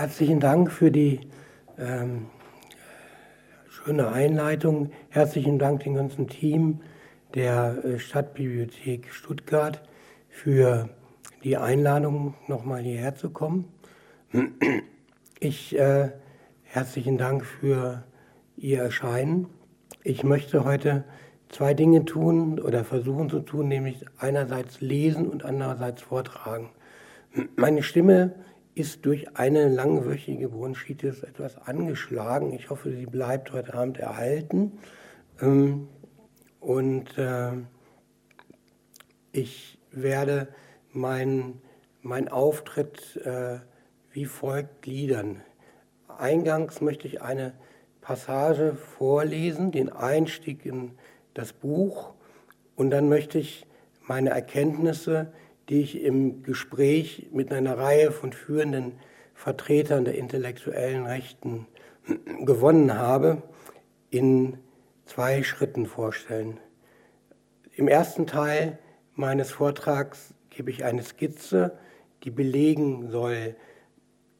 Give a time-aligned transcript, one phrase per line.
[0.00, 1.20] Herzlichen Dank für die
[1.76, 2.28] ähm,
[3.68, 4.92] schöne Einleitung.
[5.10, 6.80] Herzlichen Dank dem ganzen Team
[7.34, 9.82] der äh, Stadtbibliothek Stuttgart
[10.30, 10.88] für
[11.44, 13.66] die Einladung, nochmal hierher zu kommen.
[15.38, 16.12] Ich äh,
[16.62, 18.02] herzlichen Dank für
[18.56, 19.48] Ihr Erscheinen.
[20.02, 21.04] Ich möchte heute
[21.50, 26.70] zwei Dinge tun oder versuchen zu tun, nämlich einerseits lesen und andererseits vortragen.
[27.54, 28.34] Meine Stimme
[28.80, 32.52] ist durch eine langwöchige Bronchitis etwas angeschlagen.
[32.52, 34.78] Ich hoffe, sie bleibt heute Abend erhalten.
[35.40, 35.88] Ähm,
[36.60, 37.52] und äh,
[39.32, 40.48] ich werde
[40.92, 41.62] meinen
[42.02, 43.58] mein Auftritt äh,
[44.10, 45.42] wie folgt gliedern.
[46.08, 47.54] Eingangs möchte ich eine
[48.00, 50.92] Passage vorlesen, den Einstieg in
[51.34, 52.14] das Buch,
[52.76, 53.66] und dann möchte ich
[54.06, 55.32] meine Erkenntnisse
[55.70, 58.94] die ich im Gespräch mit einer Reihe von führenden
[59.34, 61.66] Vertretern der intellektuellen Rechten
[62.44, 63.42] gewonnen habe,
[64.10, 64.58] in
[65.06, 66.58] zwei Schritten vorstellen.
[67.76, 68.78] Im ersten Teil
[69.14, 71.78] meines Vortrags gebe ich eine Skizze,
[72.24, 73.54] die belegen soll,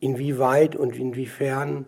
[0.00, 1.86] inwieweit und inwiefern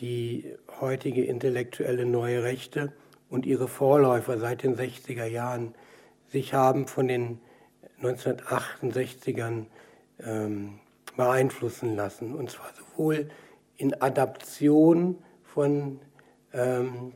[0.00, 2.92] die heutige intellektuelle neue Rechte
[3.30, 5.74] und ihre Vorläufer seit den 60er Jahren
[6.28, 7.40] sich haben von den
[8.02, 9.66] 1968ern
[10.24, 10.80] ähm,
[11.16, 12.34] beeinflussen lassen.
[12.34, 13.28] Und zwar sowohl
[13.76, 16.00] in Adaption von
[16.52, 17.12] ähm,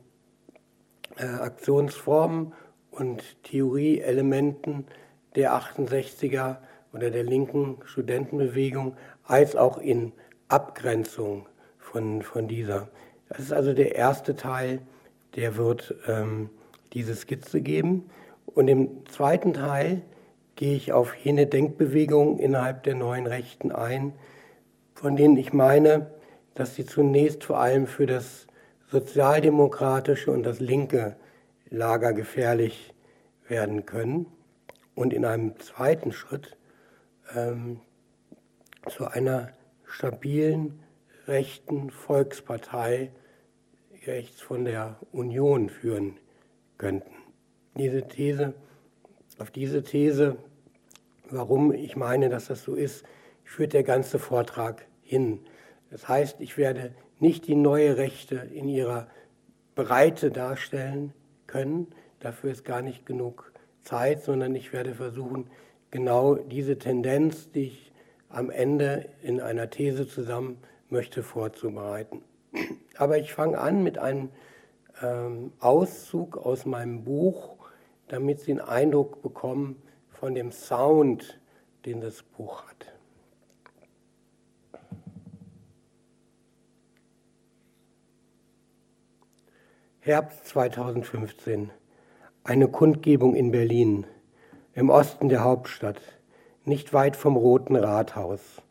[1.16, 2.52] äh, Aktionsformen
[2.90, 4.86] und Theorieelementen
[5.34, 6.56] der 68er
[6.92, 10.12] oder der linken Studentenbewegung, als auch in
[10.48, 11.46] Abgrenzung
[11.78, 12.88] von, von dieser.
[13.28, 14.80] Das ist also der erste Teil,
[15.34, 16.48] der wird ähm,
[16.92, 18.08] diese Skizze geben.
[18.46, 20.02] Und im zweiten Teil
[20.56, 24.14] gehe ich auf jene Denkbewegungen innerhalb der neuen Rechten ein,
[24.94, 26.10] von denen ich meine,
[26.54, 28.46] dass sie zunächst vor allem für das
[28.90, 31.16] sozialdemokratische und das linke
[31.68, 32.94] Lager gefährlich
[33.48, 34.26] werden können
[34.94, 36.56] und in einem zweiten Schritt
[37.34, 37.80] ähm,
[38.88, 39.50] zu einer
[39.84, 40.80] stabilen
[41.26, 43.10] rechten Volkspartei
[44.06, 46.16] rechts von der Union führen
[46.78, 47.10] könnten.
[47.74, 48.54] Diese These
[49.38, 50.36] auf diese These,
[51.30, 53.04] warum ich meine, dass das so ist,
[53.44, 55.40] führt der ganze Vortrag hin.
[55.90, 59.08] Das heißt, ich werde nicht die neue Rechte in ihrer
[59.74, 61.12] Breite darstellen
[61.46, 61.88] können,
[62.18, 65.48] dafür ist gar nicht genug Zeit, sondern ich werde versuchen,
[65.90, 67.92] genau diese Tendenz, die ich
[68.28, 72.22] am Ende in einer These zusammen möchte, vorzubereiten.
[72.96, 74.30] Aber ich fange an mit einem
[75.02, 77.56] ähm, Auszug aus meinem Buch
[78.08, 79.82] damit Sie einen Eindruck bekommen
[80.18, 81.38] von dem Sound,
[81.84, 82.92] den das Buch hat.
[90.00, 91.70] Herbst 2015.
[92.44, 94.06] Eine Kundgebung in Berlin,
[94.72, 96.00] im Osten der Hauptstadt,
[96.64, 98.62] nicht weit vom Roten Rathaus.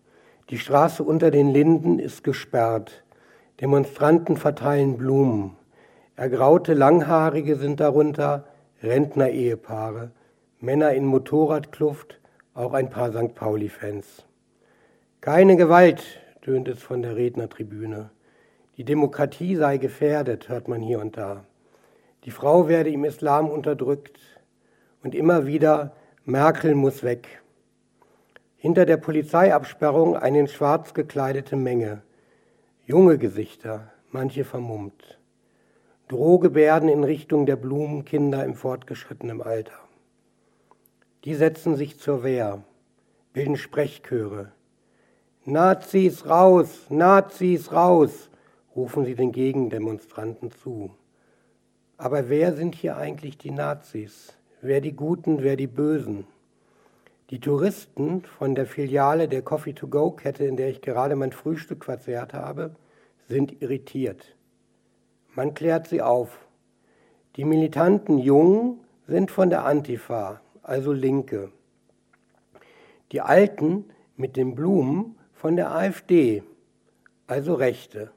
[0.49, 3.03] Die Straße unter den Linden ist gesperrt.
[3.61, 5.57] Demonstranten verteilen Blumen.
[6.15, 8.45] Ergraute Langhaarige sind darunter,
[8.81, 10.11] Rentner-Ehepaare,
[10.65, 12.19] Männer in Motorradkluft,
[12.55, 13.35] auch ein paar St.
[13.35, 14.25] Pauli-Fans.
[15.21, 16.03] Keine Gewalt,
[16.41, 18.09] tönt es von der Rednertribüne.
[18.75, 21.45] Die Demokratie sei gefährdet, hört man hier und da.
[22.23, 24.17] Die Frau werde im Islam unterdrückt
[25.03, 27.43] und immer wieder Merkel muss weg.
[28.57, 32.01] Hinter der Polizeiabsperrung eine in schwarz gekleidete Menge.
[32.87, 35.19] Junge Gesichter, manche vermummt.
[36.07, 39.84] Drohgebärden in Richtung der Blumenkinder im fortgeschrittenen Alter.
[41.25, 42.63] Die setzen sich zur Wehr,
[43.33, 44.51] bilden Sprechchöre.
[45.43, 48.29] Nazis raus, Nazis raus,
[48.75, 50.91] rufen sie den Gegendemonstranten zu.
[51.97, 54.33] Aber wer sind hier eigentlich die Nazis?
[54.61, 56.27] Wer die Guten, wer die Bösen?
[57.31, 62.75] Die Touristen von der Filiale der Coffee-to-Go-Kette, in der ich gerade mein Frühstück verzehrt habe,
[63.27, 64.35] sind irritiert.
[65.33, 66.37] Man klärt sie auf.
[67.35, 71.51] Die militanten Jungen sind von der Antifa, also Linke.
[73.11, 73.85] Die Alten
[74.17, 76.43] mit den Blumen von der AfD,
[77.27, 78.11] also Rechte.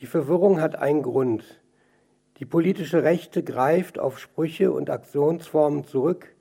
[0.00, 1.62] Die Verwirrung hat einen Grund.
[2.38, 6.34] Die politische Rechte greift auf Sprüche und Aktionsformen zurück,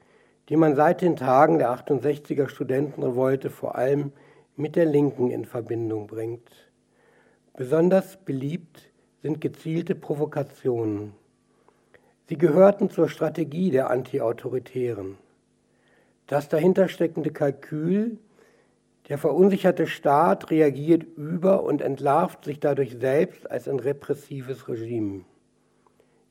[0.48, 4.12] die man seit den Tagen der 68er Studentenrevolte vor allem
[4.56, 6.50] mit der Linken in Verbindung bringt.
[7.56, 8.90] Besonders beliebt
[9.22, 11.14] sind gezielte Provokationen.
[12.30, 15.18] Sie gehörten zur Strategie der Antiautoritären.
[16.28, 18.20] Das dahintersteckende Kalkül,
[19.08, 25.26] Der verunsicherte Staat reagiert über und entlarvt sich dadurch selbst als ein repressives Regime.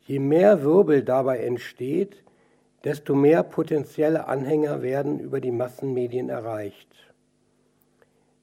[0.03, 2.23] Je mehr Wirbel dabei entsteht,
[2.85, 6.89] desto mehr potenzielle Anhänger werden über die Massenmedien erreicht.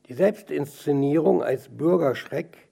[0.09, 2.64] Die Selbstinszenierung als Bürgerschreck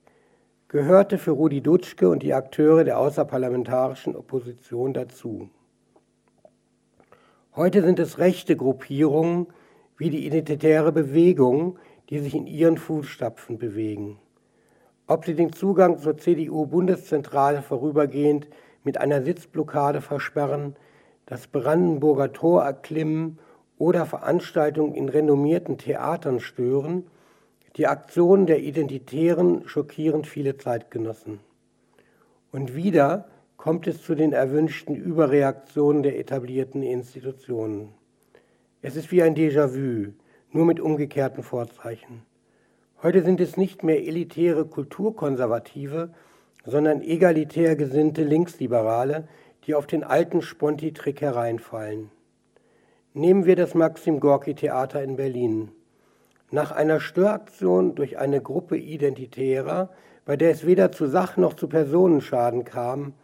[0.74, 5.48] gehörte für Rudi Dutschke und die Akteure der außerparlamentarischen Opposition dazu.
[7.54, 9.46] Heute sind es rechte Gruppierungen
[9.96, 11.78] wie die Identitäre Bewegung,
[12.10, 14.18] die sich in ihren Fußstapfen bewegen.
[15.06, 18.48] Ob sie den Zugang zur CDU-Bundeszentrale vorübergehend
[18.82, 20.74] mit einer Sitzblockade versperren,
[21.24, 23.38] das Brandenburger Tor erklimmen
[23.78, 27.04] oder Veranstaltungen in renommierten Theatern stören,
[27.76, 31.40] die Aktionen der Identitären schockieren viele Zeitgenossen.
[32.52, 37.88] Und wieder kommt es zu den erwünschten Überreaktionen der etablierten Institutionen.
[38.80, 40.12] Es ist wie ein Déjà-vu,
[40.52, 42.22] nur mit umgekehrten Vorzeichen.
[43.02, 46.10] Heute sind es nicht mehr elitäre Kulturkonservative,
[46.64, 49.26] sondern egalitär gesinnte Linksliberale,
[49.66, 52.10] die auf den alten Sponti-Trick hereinfallen.
[53.14, 55.70] Nehmen wir das Maxim Gorki Theater in Berlin.
[56.50, 59.90] Nach einer Störaktion durch eine Gruppe Identitärer,
[60.24, 63.14] bei der es weder zu Sach- noch zu Personenschaden kam,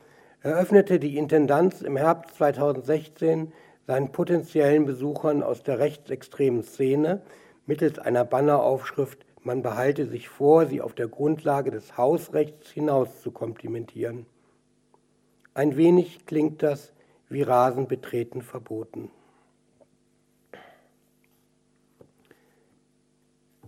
[0.43, 3.53] eröffnete die Intendanz im Herbst 2016
[3.87, 7.23] seinen potenziellen Besuchern aus der rechtsextremen Szene
[7.67, 13.31] mittels einer Banneraufschrift man behalte sich vor, sie auf der Grundlage des Hausrechts hinaus zu
[13.31, 14.27] komplimentieren.
[15.55, 16.93] Ein wenig klingt das
[17.31, 19.11] wie Rasen betreten verboten.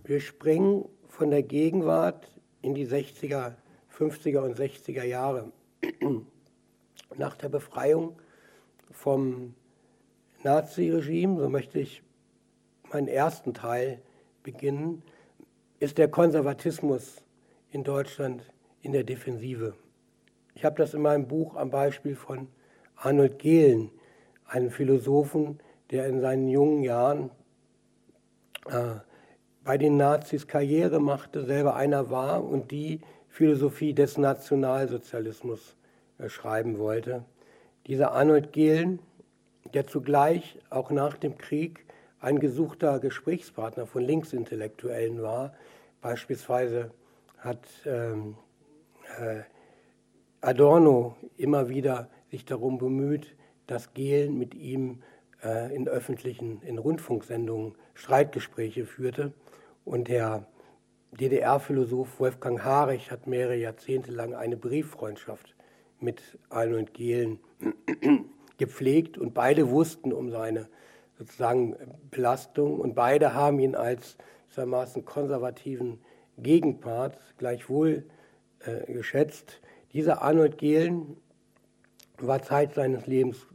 [0.05, 2.29] Wir springen von der Gegenwart
[2.61, 3.53] in die 60er,
[3.97, 5.53] 50er und 60er Jahre.
[7.15, 8.17] Nach der Befreiung
[8.91, 9.55] vom
[10.43, 12.03] Naziregime, so möchte ich
[12.91, 14.01] meinen ersten Teil
[14.43, 15.03] beginnen,
[15.79, 17.23] ist der Konservatismus
[17.71, 18.43] in Deutschland
[18.81, 19.73] in der Defensive.
[20.53, 22.49] Ich habe das in meinem Buch am Beispiel von
[22.97, 23.89] Arnold Gehlen,
[24.45, 25.59] einem Philosophen,
[25.91, 27.31] der in seinen jungen Jahren
[28.65, 28.95] äh,
[29.63, 35.75] bei den Nazis Karriere machte, selber einer war und die Philosophie des Nationalsozialismus
[36.17, 37.23] äh, schreiben wollte.
[37.87, 38.99] Dieser Arnold Gehlen
[39.73, 41.85] der zugleich auch nach dem Krieg
[42.19, 45.53] ein gesuchter Gesprächspartner von Linksintellektuellen war.
[46.01, 46.91] Beispielsweise
[47.37, 48.35] hat ähm,
[49.19, 49.41] äh,
[50.41, 53.35] Adorno immer wieder sich darum bemüht,
[53.67, 55.01] dass Gehlen mit ihm
[55.43, 59.33] äh, in öffentlichen, in Rundfunksendungen Streitgespräche führte.
[59.85, 60.47] Und der
[61.11, 65.55] DDR-Philosoph Wolfgang Harich hat mehrere Jahrzehnte lang eine Brieffreundschaft
[65.99, 67.39] mit Arnold Gehlen
[68.57, 70.67] gepflegt und beide wussten um seine
[71.17, 71.75] sozusagen
[72.09, 74.17] Belastung und beide haben ihn als
[74.53, 75.99] gewissermaßen konservativen
[76.37, 78.05] Gegenpart gleichwohl
[78.59, 79.61] äh, geschätzt.
[79.93, 81.17] Dieser Arnold Gehlen
[82.19, 83.47] war Zeit seines Lebens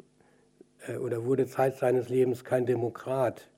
[0.89, 3.49] äh, oder wurde Zeit seines Lebens kein Demokrat,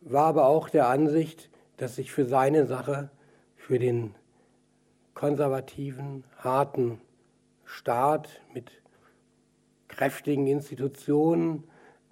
[0.00, 3.10] war aber auch der Ansicht, dass sich für seine Sache,
[3.56, 4.14] für den
[5.14, 7.00] konservativen, harten
[7.64, 8.70] Staat mit
[9.88, 11.64] kräftigen Institutionen,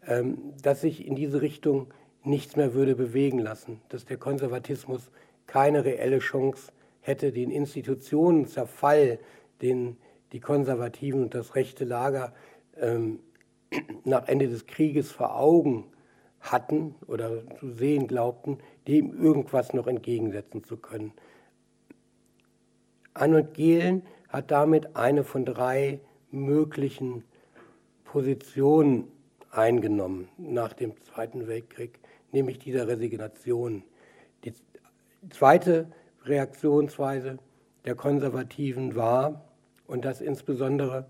[0.06, 1.92] ähm, dass sich in diese Richtung
[2.24, 5.10] nichts mehr würde bewegen lassen, dass der Konservatismus
[5.46, 9.18] keine reelle Chance hätte, den Institutionenzerfall,
[9.60, 9.96] den
[10.32, 12.32] die Konservativen und das rechte Lager
[12.76, 13.20] ähm,
[14.04, 15.92] nach Ende des Krieges vor Augen
[16.40, 21.12] hatten oder zu sehen glaubten, dem irgendwas noch entgegensetzen zu können.
[23.14, 27.24] Arnold Gehlen hat damit eine von drei möglichen
[28.04, 29.08] Position
[29.50, 31.98] eingenommen nach dem Zweiten Weltkrieg,
[32.32, 33.84] nämlich dieser Resignation.
[34.44, 34.54] Die
[35.30, 35.92] zweite
[36.24, 37.38] Reaktionsweise
[37.84, 39.44] der Konservativen war,
[39.86, 41.06] und das insbesondere,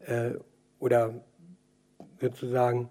[0.00, 0.32] äh,
[0.78, 1.14] oder
[2.20, 2.90] sozusagen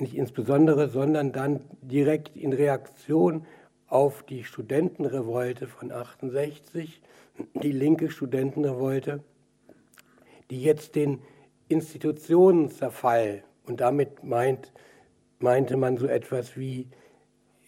[0.00, 3.46] nicht insbesondere, sondern dann direkt in Reaktion
[3.86, 7.00] auf die Studentenrevolte von 68,
[7.62, 9.22] die linke Studentenrevolte,
[10.50, 11.20] die jetzt den
[11.68, 14.72] Institutionenzerfall und damit meint,
[15.38, 16.88] meinte man so etwas wie,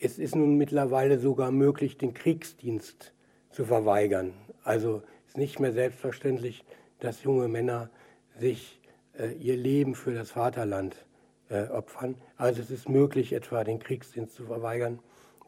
[0.01, 3.13] es ist nun mittlerweile sogar möglich, den Kriegsdienst
[3.51, 4.33] zu verweigern.
[4.65, 6.65] Also ist nicht mehr selbstverständlich,
[6.99, 7.91] dass junge Männer
[8.39, 8.81] sich
[9.19, 11.07] äh, ihr Leben für das Vaterland
[11.51, 12.15] äh, opfern.
[12.37, 15.01] Also es ist möglich, etwa den Kriegsdienst zu verweigern.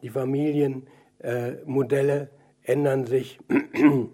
[0.03, 2.27] Die Familienmodelle äh,
[2.71, 3.39] ändern sich.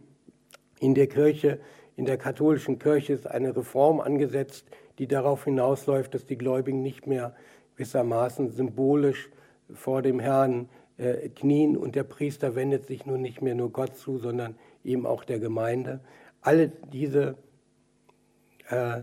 [0.79, 1.60] In der Kirche
[2.00, 4.65] in der katholischen Kirche ist eine Reform angesetzt,
[5.00, 7.36] die darauf hinausläuft, dass die Gläubigen nicht mehr
[7.75, 9.29] gewissermaßen symbolisch
[9.74, 13.98] vor dem Herrn äh, knien und der Priester wendet sich nun nicht mehr nur Gott
[13.98, 14.55] zu, sondern
[14.86, 16.00] eben auch der Gemeinde.
[16.39, 17.36] Alle diese
[18.69, 19.01] äh,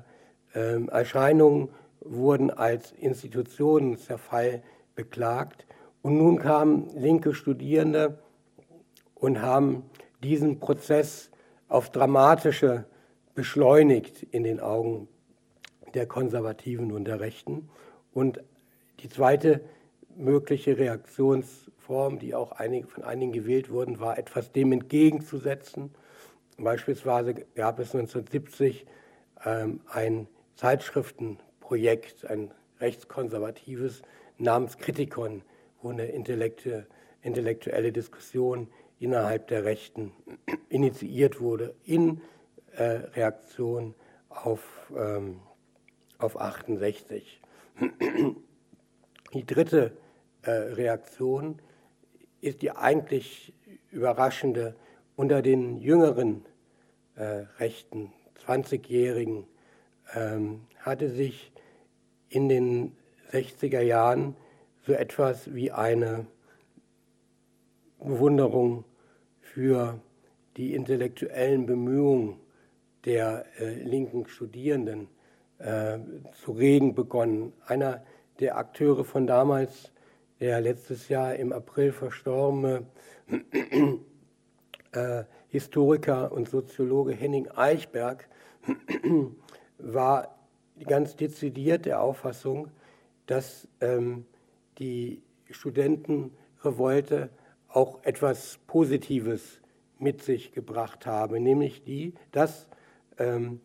[0.55, 1.69] äh, Erscheinungen
[2.09, 4.63] wurden als Institutionenzerfall
[4.95, 5.67] beklagt.
[6.03, 8.19] Und nun kamen linke Studierende
[9.15, 9.85] und haben
[10.23, 11.31] diesen Prozess
[11.69, 12.85] auf dramatische
[13.35, 15.09] beschleunigt in den Augen
[15.95, 17.69] der Konservativen und der Rechten.
[18.13, 18.41] Und
[19.01, 19.61] die zweite
[20.17, 25.95] mögliche Reaktionsform, die auch von einigen gewählt wurden, war etwas dem entgegenzusetzen.
[26.59, 28.87] Beispielsweise gab es 1970
[29.45, 31.56] ähm, ein Zeitschriftenprojekt,
[32.25, 34.03] ein rechtskonservatives
[34.39, 35.43] namens Kritikon,
[35.83, 38.69] wo eine intellektuelle Diskussion
[38.99, 40.13] innerhalb der Rechten
[40.69, 42.21] initiiert wurde in
[42.77, 43.95] äh, Reaktion
[44.29, 45.41] auf, ähm,
[46.19, 47.41] auf 68.
[49.35, 49.93] Die dritte
[50.43, 51.61] äh, Reaktion
[52.41, 53.53] ist die eigentlich
[53.91, 54.77] überraschende
[55.17, 56.45] unter den jüngeren
[57.17, 58.13] äh, Rechten,
[58.47, 59.47] 20-Jährigen,
[60.15, 61.53] ähm, hatte sich
[62.29, 62.97] in den
[63.33, 64.37] 60er Jahren
[64.87, 66.27] so etwas wie eine
[67.99, 68.85] Bewunderung
[69.41, 70.01] für
[70.57, 72.39] die intellektuellen Bemühungen
[73.05, 75.09] der äh, linken Studierenden
[75.59, 75.99] äh,
[76.45, 77.53] zu regen begonnen.
[77.67, 78.05] Einer
[78.41, 79.93] der Akteure von damals,
[80.41, 82.87] der letztes Jahr im April verstorbene
[84.93, 88.29] äh, Historiker und Soziologe Henning Eichberg,
[89.79, 90.36] war
[90.85, 92.69] ganz dezidiert der Auffassung,
[93.27, 94.27] dass ähm,
[94.79, 97.31] die Studentenrevolte
[97.69, 99.61] auch etwas Positives
[99.99, 102.69] mit sich gebracht habe, nämlich die, dass
[103.19, 103.61] ähm,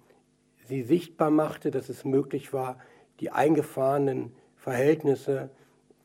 [0.65, 2.79] sie sichtbar machte, dass es möglich war,
[3.19, 5.49] die eingefahrenen Verhältnisse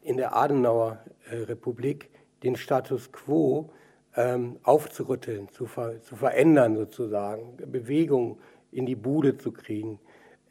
[0.02, 0.98] in der Adenauer
[1.30, 2.10] äh, Republik,
[2.42, 3.70] den Status quo
[4.16, 8.38] ähm, aufzurütteln, zu, ver zu verändern sozusagen, Bewegung
[8.72, 9.98] in die Bude zu kriegen.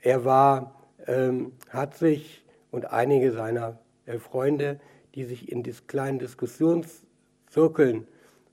[0.05, 0.75] Er war,
[1.07, 4.79] ähm, hat sich und einige seiner äh, Freunde,
[5.15, 8.07] die sich in dis kleinen Diskussionszirkeln,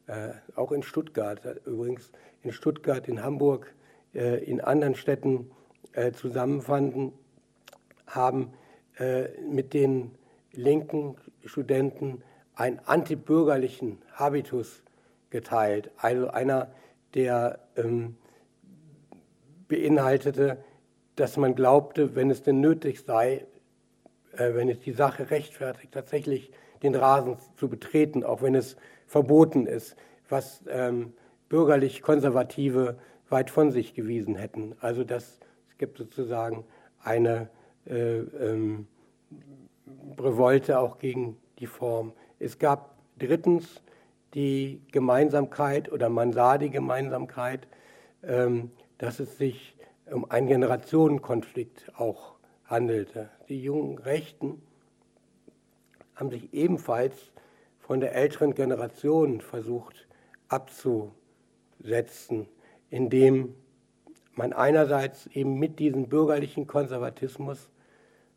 [0.06, 2.10] äh, auch in Stuttgart, äh, übrigens
[2.42, 3.74] in Stuttgart, in Hamburg,
[4.14, 5.50] äh, in anderen Städten
[5.92, 7.12] äh, zusammenfanden,
[8.06, 8.54] haben
[8.98, 10.12] äh, mit den
[10.52, 12.22] linken Studenten
[12.54, 14.82] einen antibürgerlichen Habitus
[15.28, 15.90] geteilt.
[15.98, 16.72] Also einer,
[17.12, 18.16] der ähm,
[19.68, 20.56] beinhaltete,
[21.16, 23.46] dass man glaubte, wenn es denn nötig sei,
[24.32, 26.52] äh, wenn es die Sache rechtfertigt, tatsächlich
[26.82, 28.76] den Rasen zu betreten, auch wenn es
[29.06, 29.96] verboten ist,
[30.28, 31.12] was ähm,
[31.48, 34.74] bürgerlich-konservative weit von sich gewiesen hätten.
[34.80, 35.38] Also das,
[35.68, 36.64] es gibt sozusagen
[37.02, 37.50] eine
[37.86, 38.86] äh, ähm,
[40.18, 42.12] Revolte auch gegen die Form.
[42.38, 43.82] Es gab drittens
[44.34, 47.66] die Gemeinsamkeit oder man sah die Gemeinsamkeit,
[48.22, 49.76] ähm, dass es sich
[50.12, 53.30] um einen Generationenkonflikt auch handelte.
[53.48, 54.62] Die jungen Rechten
[56.14, 57.32] haben sich ebenfalls
[57.78, 60.06] von der älteren Generation versucht
[60.48, 61.12] abzusetzen,
[62.90, 63.54] indem
[64.34, 67.70] man einerseits eben mit diesem bürgerlichen Konservatismus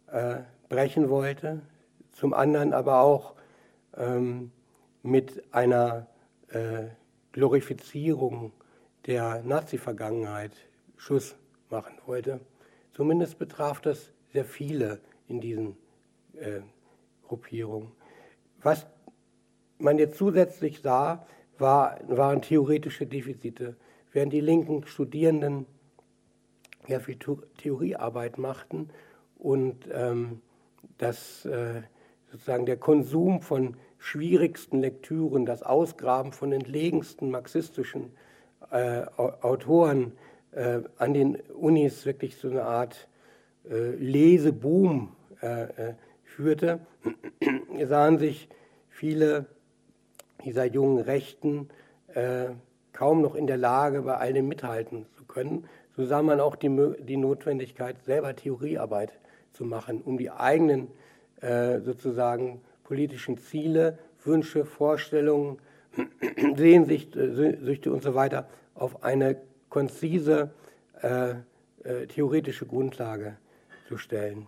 [0.08, 0.38] äh,
[0.70, 1.62] brechen wollte,
[2.12, 3.36] zum anderen aber auch
[3.96, 4.52] ähm,
[5.04, 6.08] mit einer
[6.50, 6.86] äh,
[7.32, 8.52] Glorifizierung
[9.06, 10.54] der Nazi-Vergangenheit
[10.98, 11.36] Schuss
[11.70, 12.40] machen wollte.
[12.94, 15.78] Zumindest betraf das sehr viele in diesen
[16.34, 16.62] äh,
[17.28, 17.92] Gruppierungen.
[18.62, 18.88] Was
[19.78, 21.26] man jetzt zusätzlich sah,
[21.58, 23.76] war, waren theoretische Defizite.
[24.12, 25.66] Während die linken Studierenden
[26.88, 27.18] ja viel
[27.58, 28.90] Theoriearbeit machten
[29.38, 30.42] und ähm,
[30.98, 31.82] dass äh,
[32.32, 38.12] sozusagen der Konsum von schwierigsten Lektüren, das Ausgraben von entlegensten marxistischen
[38.72, 40.14] äh, Autoren
[40.56, 43.08] äh, an den Unis wirklich so eine Art
[43.70, 45.94] äh, Leseboom äh, äh,
[46.24, 46.80] führte,
[47.86, 48.48] sahen sich
[48.90, 49.46] viele
[50.44, 51.70] dieser jungen Rechten
[52.14, 52.48] äh,
[52.94, 55.66] kaum noch in der Lage, bei all dem mithalten zu können.
[55.98, 56.70] So sah man auch die,
[57.00, 59.14] die Notwendigkeit, selber Theoriearbeit
[59.54, 60.88] zu machen, um die eigenen
[61.86, 65.60] sozusagen politischen Ziele, Wünsche, Vorstellungen,
[66.56, 69.38] Sehnsüchte und so weiter auf eine
[69.76, 70.52] konzise
[71.02, 71.32] äh,
[71.84, 73.36] äh, theoretische Grundlage
[73.90, 74.48] zu stellen.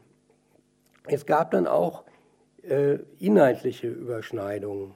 [1.03, 2.05] Es gab dann auch
[2.63, 4.93] äh, inhaltliche Überschneidungen.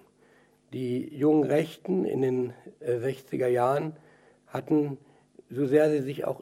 [0.72, 3.98] Die jungen Rechten in den 60er äh, Jahren
[4.48, 4.98] hatten,
[5.50, 6.42] so sehr sie sich auch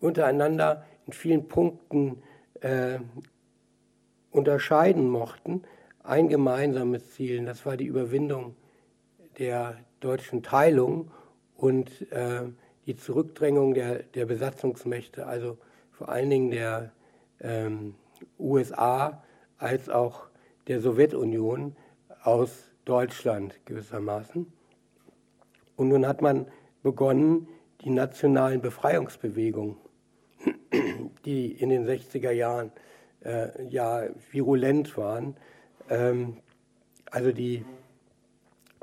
[0.00, 2.20] untereinander in vielen Punkten
[2.62, 2.98] äh,
[4.32, 5.62] unterscheiden mochten,
[6.02, 8.56] ein gemeinsames Ziel, das war die Überwindung
[9.38, 11.12] der deutschen Teilung
[11.56, 12.42] und äh,
[12.86, 15.58] die Zurückdrängung der, der Besatzungsmächte, also
[15.92, 16.92] vor allen Dingen der
[17.40, 17.94] ähm,
[18.38, 19.22] USA
[19.58, 20.26] als auch
[20.66, 21.76] der Sowjetunion
[22.22, 24.52] aus Deutschland gewissermaßen.
[25.76, 26.46] Und nun hat man
[26.82, 27.48] begonnen,
[27.80, 29.76] die nationalen Befreiungsbewegungen,
[31.24, 32.72] die in den 60er Jahren
[33.24, 35.36] äh, ja virulent waren,
[35.88, 36.38] ähm,
[37.10, 37.64] also die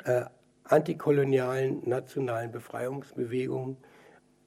[0.03, 0.25] äh,
[0.71, 3.77] antikolonialen nationalen Befreiungsbewegungen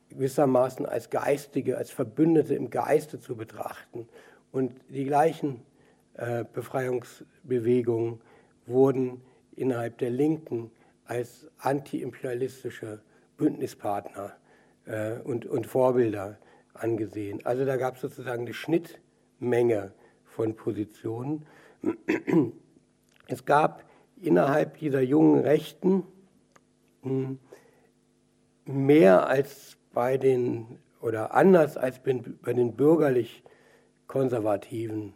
[0.09, 4.09] gewissermaßen als Geistige, als Verbündete im Geiste zu betrachten.
[4.53, 5.63] Und die gleichen
[6.15, 8.21] äh, Befreiungsbewegungen
[8.67, 9.21] wurden
[9.57, 10.71] innerhalb der Linken
[11.05, 13.03] als antiimperialistische
[13.37, 14.33] Bündnispartner
[14.87, 16.39] äh, und, und Vorbilder
[16.73, 17.45] angesehen.
[17.45, 19.93] Also da gab es sozusagen eine Schnittmenge
[20.25, 21.47] von Positionen.
[23.27, 23.84] Es gab
[24.25, 26.05] innerhalb dieser jungen Rechten
[27.03, 27.39] hm,
[28.65, 33.45] mehr als bei den oder anders als bei den bürgerlich
[34.07, 35.15] konservativen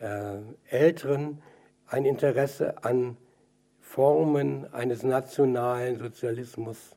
[0.00, 0.36] äh,
[0.68, 1.42] Älteren
[1.86, 3.16] ein Interesse an
[3.80, 6.96] Formen eines nationalen Sozialismus.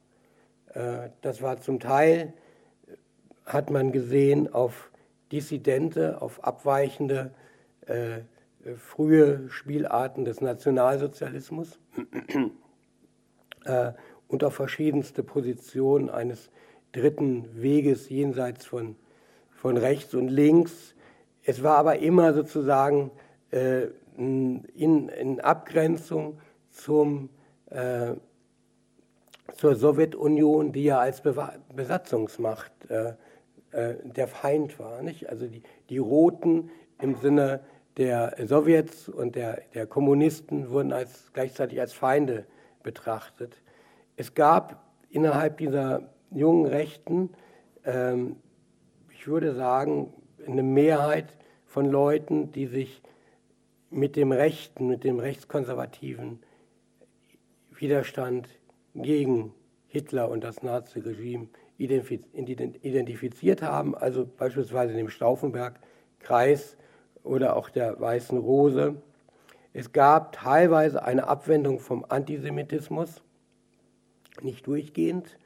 [0.73, 2.33] Äh, das war zum Teil,
[3.45, 4.91] hat man gesehen, auf
[5.31, 7.31] Dissidente, auf abweichende
[7.85, 8.19] äh,
[8.75, 11.79] frühe Spielarten des Nationalsozialismus
[13.65, 13.91] äh,
[14.27, 16.50] und auf verschiedenste Positionen eines
[16.91, 18.95] dritten Weges jenseits von,
[19.51, 20.95] von rechts und links.
[21.43, 23.12] Es war aber immer sozusagen
[23.51, 26.39] äh, in, in, Abgrenzung
[26.71, 27.29] zum,
[27.69, 28.13] äh,
[29.55, 31.36] zur Sowjetunion, die ja als Be
[31.74, 33.13] Besatzungsmacht äh,
[33.71, 35.03] äh, der Feind war.
[35.03, 35.29] Nicht?
[35.29, 37.62] Also die, die Roten im Sinne
[37.98, 42.46] der Sowjets und der, der Kommunisten wurden als, gleichzeitig als Feinde
[42.84, 43.62] betrachtet.
[44.16, 47.32] Es gab innerhalb dieser jungen Rechten,
[47.86, 48.38] ähm,
[49.12, 50.14] ich würde sagen,
[50.46, 53.01] eine Mehrheit von Leuten, die sich
[53.90, 56.40] mit dem Rechten, mit dem rechtskonservativen
[57.72, 58.48] Widerstand
[58.94, 59.53] gegen
[59.88, 66.77] Hitler und das Naziregime identifiziert haben, also beispielsweise dem Stauffenberg-Kreis
[67.27, 68.96] oder auch der Weißen Rose.
[69.74, 73.22] Es gab teilweise eine Abwendung vom Antisemitismus,
[74.42, 75.37] nicht durchgehend.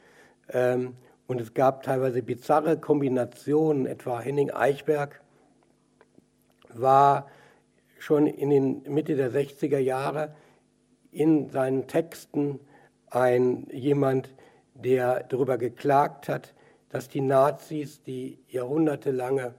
[0.49, 0.95] Ähm,
[1.27, 5.21] und es gab teilweise bizarre Kombinationen, etwa Henning Eichberg
[6.73, 7.27] war
[7.99, 10.35] schon in den Mitte der 60er Jahre
[11.11, 12.59] in seinen Texten
[13.09, 14.33] ein jemand,
[14.73, 16.53] der darüber geklagt hat,
[16.89, 19.53] dass die Nazis die jahrhundertelange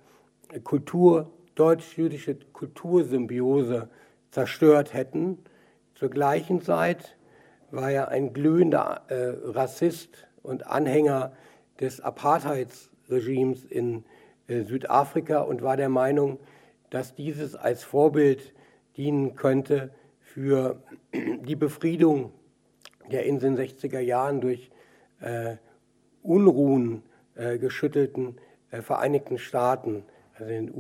[0.65, 3.89] Kultur deutsch-jüdische Kultursymbiose
[4.31, 5.39] zerstört hätten.
[5.95, 7.17] Zur gleichen Zeit
[7.71, 11.33] war er ein glühender äh, Rassist und Anhänger
[11.81, 14.05] des Apartheidsregimes in
[14.47, 16.39] äh, Südafrika und war der Meinung,
[16.91, 18.55] dass dieses als Vorbild
[18.97, 22.33] dienen könnte für die Befriedung
[23.11, 24.71] der in den 60er Jahren durch
[25.21, 25.57] äh,
[26.23, 27.03] Unruhen
[27.35, 28.37] äh, geschüttelten
[28.71, 30.05] äh, Vereinigten Staaten
[30.39, 30.71] also in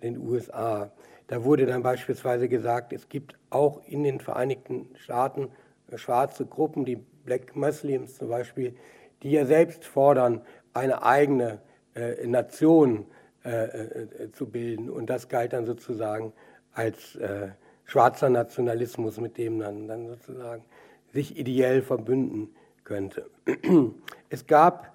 [0.00, 0.90] den USA.
[1.26, 5.48] Da wurde dann beispielsweise gesagt, es gibt auch in den Vereinigten Staaten
[5.94, 8.76] schwarze Gruppen, die Black Muslims zum Beispiel,
[9.22, 11.60] die ja selbst fordern, eine eigene
[11.94, 13.06] äh, Nation
[13.44, 14.90] äh, äh, zu bilden.
[14.90, 16.32] Und das galt dann sozusagen
[16.72, 17.48] als äh,
[17.84, 20.64] schwarzer Nationalismus, mit dem man dann sozusagen
[21.12, 23.30] sich ideell verbünden könnte.
[24.28, 24.92] Es gab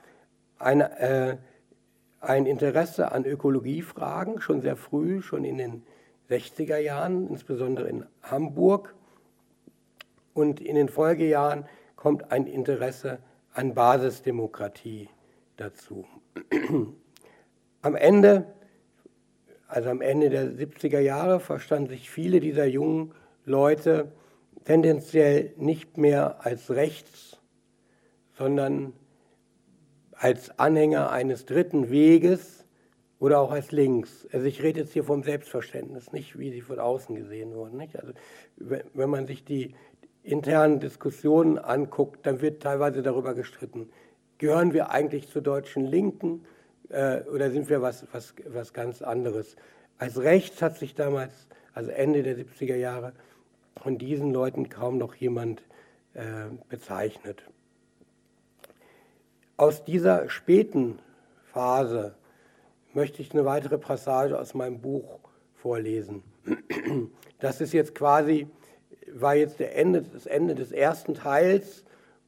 [0.59, 1.37] eine, äh,
[2.21, 5.83] ein Interesse an Ökologiefragen schon sehr früh, schon in den
[6.29, 8.95] 60er Jahren, insbesondere in Hamburg.
[10.33, 13.19] Und in den Folgejahren kommt ein Interesse
[13.53, 15.09] an Basisdemokratie
[15.57, 16.05] dazu.
[17.81, 18.45] Am Ende,
[19.67, 24.11] also am Ende der 70er Jahre, verstanden sich viele dieser jungen Leute
[24.63, 27.39] tendenziell nicht mehr als rechts,
[28.37, 28.93] sondern
[30.21, 32.63] als Anhänger eines dritten Weges
[33.17, 34.27] oder auch als links.
[34.31, 37.77] Also ich rede jetzt hier vom Selbstverständnis, nicht wie sie von außen gesehen wurden.
[37.77, 37.99] Nicht?
[37.99, 38.13] Also
[38.57, 39.73] wenn man sich die
[40.21, 43.89] internen Diskussionen anguckt, dann wird teilweise darüber gestritten,
[44.37, 46.45] gehören wir eigentlich zur deutschen Linken
[46.89, 49.55] äh, oder sind wir was, was, was ganz anderes.
[49.97, 53.13] Als rechts hat sich damals, also Ende der 70er Jahre,
[53.75, 55.63] von diesen Leuten kaum noch jemand
[56.13, 56.21] äh,
[56.69, 57.43] bezeichnet.
[59.61, 60.97] Aus dieser späten
[61.53, 62.15] Phase
[62.93, 65.19] möchte ich eine weitere Passage aus meinem Buch
[65.53, 66.23] vorlesen.
[67.39, 68.47] Das ist jetzt quasi,
[69.13, 71.83] war jetzt Ende, das Ende des ersten Teils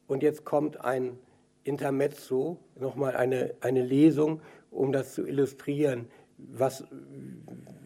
[0.06, 1.18] und jetzt kommt ein
[1.64, 6.10] Intermezzo, nochmal eine, eine Lesung, um das zu illustrieren.
[6.38, 6.84] Was,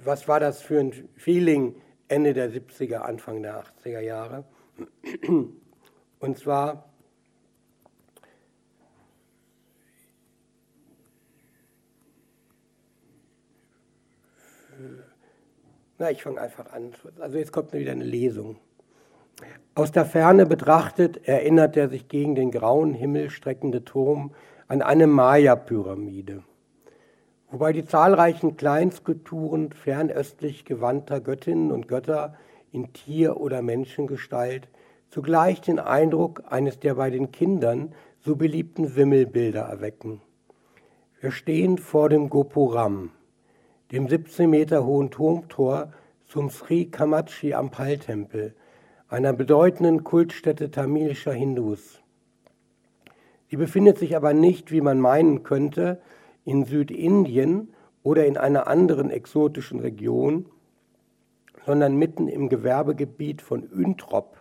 [0.04, 1.76] was war das für ein Feeling
[2.10, 4.44] Ende der 70er, Anfang der 80er Jahre?
[6.20, 6.90] Und zwar
[16.00, 16.92] Na, ich fange einfach an.
[17.20, 18.58] Also jetzt kommt wieder eine Lesung.
[19.74, 24.32] Aus der Ferne betrachtet erinnert er sich gegen den grauen Himmel streckende Turm
[24.68, 26.44] an eine Maya-Pyramide,
[27.52, 32.36] wobei die zahlreichen Kleinskulpturen fernöstlich gewandter Göttinnen und Götter
[32.72, 34.68] in Tier- oder Menschengestalt
[35.10, 40.22] zugleich den Eindruck eines der bei den Kindern so beliebten Wimmelbilder erwecken.
[41.22, 43.12] Wir stehen vor dem Gopuram,
[43.92, 45.94] dem 17 Meter hohen Turmtor
[46.26, 48.54] zum Sri Kamachi Ampal-Tempel,
[49.08, 52.02] einer bedeutenden Kultstätte tamilischer Hindus.
[53.50, 56.02] Sie befindet sich aber nicht, wie man meinen könnte,
[56.44, 57.74] in Südindien
[58.04, 60.48] oder in einer anderen exotischen Region,
[61.66, 64.38] sondern mitten im Gewerbegebiet von Üntrop,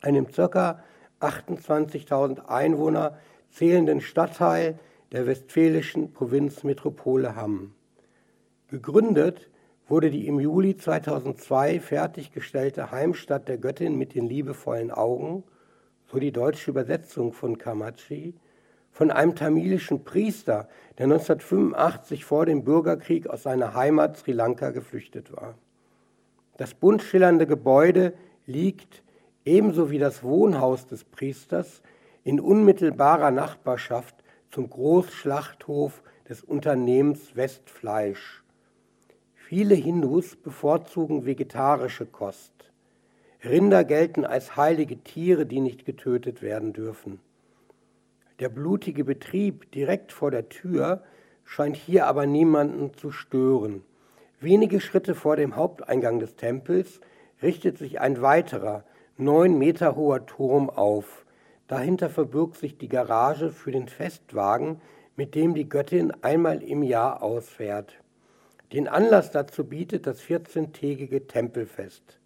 [0.00, 0.82] einem ca.
[1.20, 3.18] 28.000 Einwohner
[3.50, 4.78] zählenden Stadtteil
[5.10, 7.74] der westfälischen Provinzmetropole Hamm.
[8.70, 9.48] Gegründet
[9.88, 15.42] wurde die im Juli 2002 fertiggestellte Heimstatt der Göttin mit den liebevollen Augen,
[16.04, 18.34] so die deutsche Übersetzung von Kamachi,
[18.90, 25.34] von einem tamilischen Priester, der 1985 vor dem Bürgerkrieg aus seiner Heimat Sri Lanka geflüchtet
[25.34, 25.54] war.
[26.58, 28.12] Das bunt schillernde Gebäude
[28.44, 29.02] liegt,
[29.46, 31.80] ebenso wie das Wohnhaus des Priesters,
[32.22, 34.16] in unmittelbarer Nachbarschaft
[34.50, 38.42] zum Großschlachthof des Unternehmens Westfleisch
[39.48, 42.52] Viele Hindus bevorzugen vegetarische Kost.
[43.42, 47.18] Rinder gelten als heilige Tiere, die nicht getötet werden dürfen.
[48.40, 51.02] Der blutige Betrieb direkt vor der Tür
[51.44, 53.84] scheint hier aber niemanden zu stören.
[54.38, 57.00] Wenige Schritte vor dem Haupteingang des Tempels
[57.40, 58.84] richtet sich ein weiterer,
[59.16, 61.24] neun Meter hoher Turm auf.
[61.68, 64.82] Dahinter verbirgt sich die Garage für den Festwagen,
[65.16, 67.98] mit dem die Göttin einmal im Jahr ausfährt.
[68.72, 72.18] Den Anlass dazu bietet das 14-tägige Tempelfest.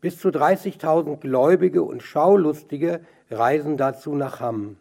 [0.00, 3.00] Bis zu 30.000 Gläubige und Schaulustige
[3.30, 4.76] reisen dazu nach Hamm.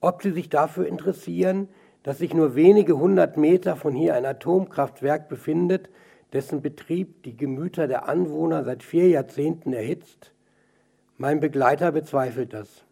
[0.00, 1.68] Ob sie sich dafür interessieren,
[2.02, 5.88] dass sich nur wenige hundert Meter von hier ein Atomkraftwerk befindet,
[6.34, 10.32] dessen Betrieb die Gemüter der Anwohner seit vier Jahrzehnten erhitzt?
[11.16, 12.84] Mein Begleiter bezweifelt das.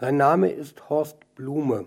[0.00, 1.86] Sein Name ist Horst Blume.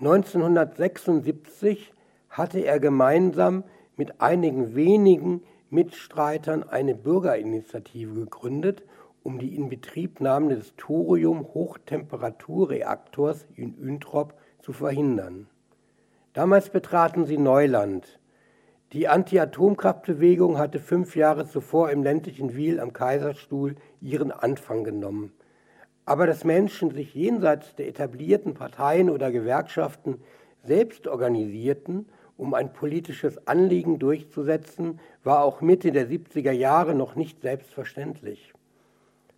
[0.00, 1.92] 1976
[2.30, 3.64] hatte er gemeinsam
[3.96, 8.84] mit einigen wenigen Mitstreitern eine Bürgerinitiative gegründet,
[9.22, 15.48] um die Inbetriebnahme des Thorium-Hochtemperaturreaktors in Üntrop zu verhindern.
[16.32, 18.20] Damals betraten sie Neuland.
[18.92, 25.32] Die Anti-Atomkraftbewegung hatte fünf Jahre zuvor im ländlichen Wiel am Kaiserstuhl ihren Anfang genommen.
[26.06, 30.20] Aber dass Menschen sich jenseits der etablierten Parteien oder Gewerkschaften
[30.64, 32.06] selbst organisierten
[32.40, 38.54] um ein politisches Anliegen durchzusetzen, war auch Mitte der 70er Jahre noch nicht selbstverständlich.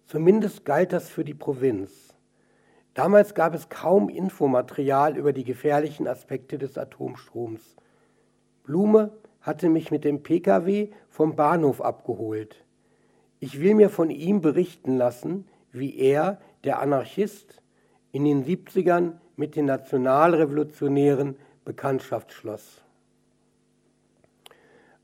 [0.06, 2.14] Zumindest galt das für die Provinz.
[2.94, 7.74] Damals gab es kaum Infomaterial über die gefährlichen Aspekte des Atomstroms.
[8.62, 9.10] Blume
[9.40, 12.64] hatte mich mit dem Pkw vom Bahnhof abgeholt.
[13.40, 17.60] Ich will mir von ihm berichten lassen, wie er, der Anarchist,
[18.12, 21.34] in den 70ern mit den Nationalrevolutionären
[21.64, 22.82] Bekanntschaft schloss.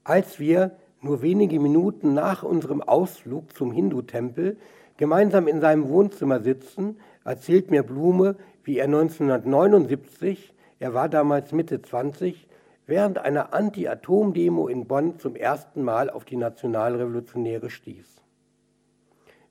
[0.08, 0.70] Als wir
[1.02, 4.56] nur wenige Minuten nach unserem Ausflug zum Hindu-Tempel
[4.96, 11.82] gemeinsam in seinem Wohnzimmer sitzen, erzählt mir Blume, wie er 1979, er war damals Mitte
[11.82, 12.48] 20,
[12.86, 18.22] während einer Anti-Atom-Demo in Bonn zum ersten Mal auf die Nationalrevolutionäre stieß.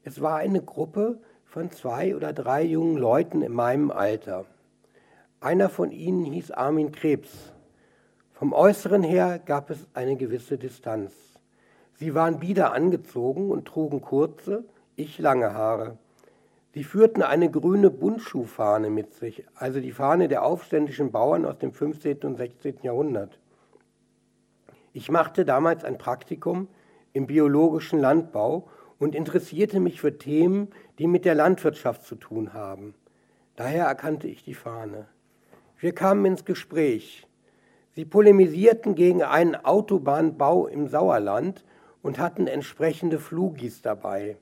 [0.03, 4.45] Es war eine Gruppe von zwei oder drei jungen Leuten in meinem Alter.
[5.39, 7.53] Einer von ihnen hieß Armin Krebs,
[8.37, 11.11] vom Äußeren her gab es eine gewisse Distanz.
[11.95, 14.63] Sie waren bieder angezogen und trugen kurze,
[14.95, 15.97] ich lange Haare.
[16.75, 21.73] Sie führten eine grüne Bundschuhfahne mit sich, also die Fahne der aufständischen Bauern aus dem
[21.73, 22.19] 15.
[22.19, 22.77] und 16.
[22.83, 23.39] Jahrhundert.
[24.93, 26.67] Ich machte damals ein Praktikum
[27.13, 28.69] im biologischen Landbau
[28.99, 30.67] und interessierte mich für Themen,
[30.99, 32.93] die mit der Landwirtschaft zu tun haben.
[33.55, 35.07] Daher erkannte ich die Fahne.
[35.79, 37.26] Wir kamen ins Gespräch.
[37.97, 41.65] Sie polemisierten gegen einen Autobahnbau im Sauerland
[42.03, 44.37] und hatten entsprechende Flugis dabei.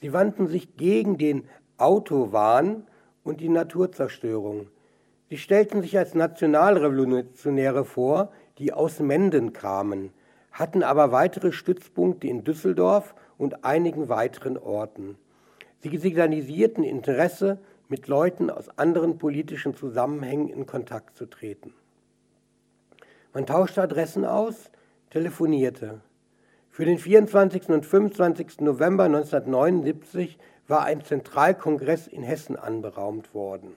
[0.00, 1.42] Sie wandten sich gegen den
[1.76, 2.86] Autowahn
[3.24, 4.68] und die Naturzerstörung.
[5.28, 10.12] Sie stellten sich als Nationalrevolutionäre vor, die aus Menden kamen,
[10.52, 15.18] hatten aber weitere Stützpunkte in Düsseldorf und einigen weiteren Orten.
[15.80, 21.74] Sie signalisierten Interesse, mit Leuten aus anderen politischen Zusammenhängen in Kontakt zu treten.
[23.34, 24.70] Man tauschte Adressen aus,
[25.10, 26.00] telefonierte.
[26.70, 27.68] Für den 24.
[27.68, 28.60] und 25.
[28.60, 33.74] November 1979 war ein Zentralkongress in Hessen anberaumt worden.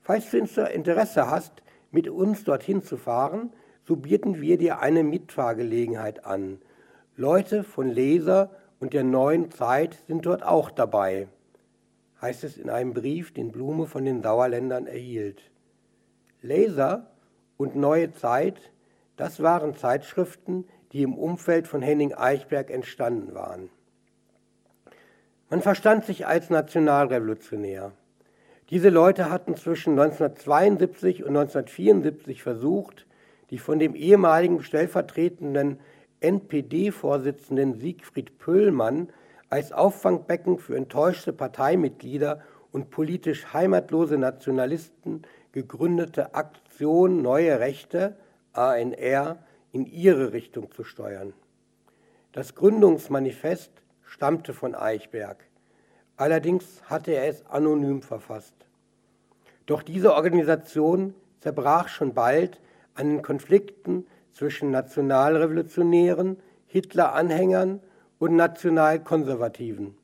[0.00, 3.52] Falls du Interesse hast, mit uns dorthin zu fahren,
[3.84, 6.60] so bieten wir dir eine Mitfahrgelegenheit an.
[7.16, 8.50] Leute von Leser
[8.80, 11.28] und der neuen Zeit sind dort auch dabei,
[12.20, 15.42] heißt es in einem Brief, den Blume von den Sauerländern erhielt.
[16.40, 17.10] Leser
[17.62, 18.72] und Neue Zeit,
[19.16, 23.70] das waren Zeitschriften, die im Umfeld von Henning Eichberg entstanden waren.
[25.48, 27.92] Man verstand sich als Nationalrevolutionär.
[28.70, 33.06] Diese Leute hatten zwischen 1972 und 1974 versucht,
[33.50, 35.78] die von dem ehemaligen stellvertretenden
[36.20, 39.10] NPD-Vorsitzenden Siegfried Pöllmann
[39.50, 42.40] als Auffangbecken für enttäuschte Parteimitglieder
[42.72, 48.16] und politisch heimatlose Nationalisten gegründete Aktion Neue Rechte,
[48.52, 49.38] ANR,
[49.70, 51.32] in ihre Richtung zu steuern.
[52.32, 53.70] Das Gründungsmanifest
[54.04, 55.44] stammte von Eichberg.
[56.16, 58.54] Allerdings hatte er es anonym verfasst.
[59.66, 62.60] Doch diese Organisation zerbrach schon bald
[62.94, 67.80] an den Konflikten zwischen Nationalrevolutionären, Hitler-Anhängern
[68.18, 69.94] und Nationalkonservativen.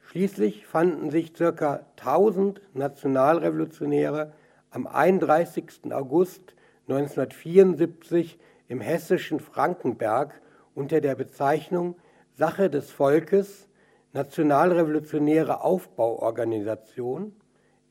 [0.00, 1.84] Schließlich fanden sich ca.
[1.96, 4.32] 1000 Nationalrevolutionäre
[4.74, 5.92] am 31.
[5.92, 6.56] August
[6.88, 10.42] 1974 im hessischen Frankenberg
[10.74, 11.94] unter der Bezeichnung
[12.32, 13.68] Sache des Volkes
[14.12, 17.36] Nationalrevolutionäre Aufbauorganisation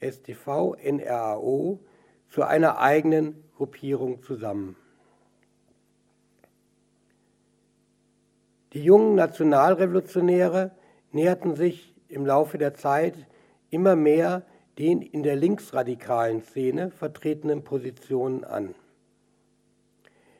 [0.02, 1.80] STV NRAO
[2.28, 4.76] zu einer eigenen Gruppierung zusammen.
[8.74, 10.72] Die jungen Nationalrevolutionäre
[11.14, 13.16] näherten sich im Laufe der Zeit
[13.70, 14.44] immer mehr
[14.78, 18.76] den in der linksradikalen Szene vertretenen Positionen an.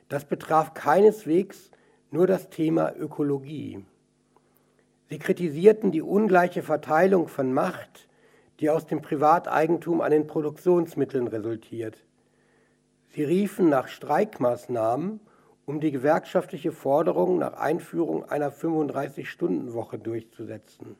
[0.08, 1.70] Das betraf keineswegs
[2.10, 3.84] nur das Thema Ökologie.
[5.08, 8.08] Sie kritisierten die ungleiche Verteilung von Macht,
[8.60, 12.04] die aus dem Privateigentum an den Produktionsmitteln resultiert.
[13.08, 15.20] Sie riefen nach Streikmaßnahmen,
[15.66, 20.96] um die gewerkschaftliche Forderung nach Einführung einer 35-Stunden-Woche durchzusetzen.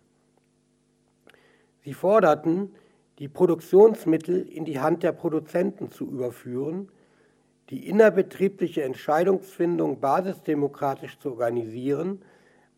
[1.83, 2.75] Sie forderten,
[3.19, 6.89] die Produktionsmittel in die Hand der Produzenten zu überführen,
[7.71, 12.23] die innerbetriebliche Entscheidungsfindung basisdemokratisch zu organisieren,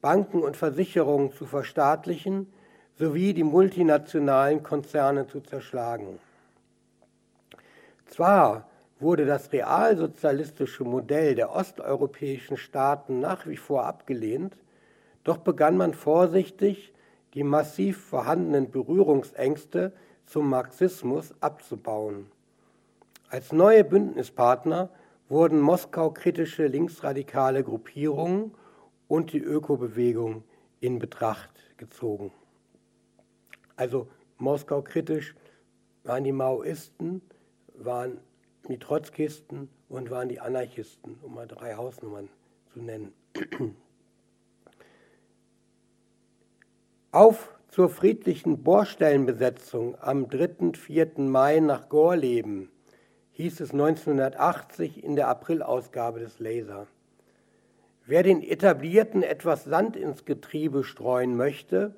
[0.01, 2.53] Banken und Versicherungen zu verstaatlichen
[2.99, 6.19] sowie die multinationalen Konzerne zu zerschlagen.
[8.07, 8.69] Zwar
[8.99, 14.57] wurde das realsozialistische Modell der osteuropäischen Staaten nach wie vor abgelehnt,
[15.25, 16.95] doch begann man vorsichtig,
[17.35, 19.93] die massiv vorhandenen Berührungsängste
[20.27, 22.27] zum Marxismus abzubauen.
[23.29, 24.91] Als neue Bündnispartner
[25.29, 28.53] wurden Moskau-kritische linksradikale Gruppierungen
[29.09, 30.45] und die Ökobewegung
[30.81, 32.33] in Betracht gezogen.
[33.77, 34.09] Also
[34.39, 35.35] Moskau-kritisch
[36.05, 37.23] waren die Maoisten,
[37.75, 38.19] waren
[38.69, 42.29] die Trotzkisten und waren die Anarchisten, um mal drei Hausnummern
[42.73, 43.13] zu nennen.
[47.13, 50.73] Auf zur friedlichen Bohrstellenbesetzung am 3.
[50.73, 51.11] 4.
[51.19, 52.71] Mai nach Gorleben
[53.33, 56.87] hieß es 1980 in der Aprilausgabe des Laser.
[58.07, 61.95] Wer den Etablierten etwas Sand ins Getriebe streuen möchte,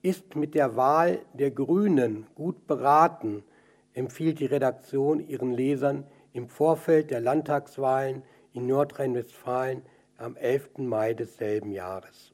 [0.00, 3.44] ist mit der Wahl der Grünen gut beraten,
[3.92, 8.22] empfiehlt die Redaktion ihren Lesern im Vorfeld der Landtagswahlen
[8.54, 9.82] in Nordrhein-Westfalen
[10.16, 10.78] am 11.
[10.78, 12.32] Mai desselben Jahres.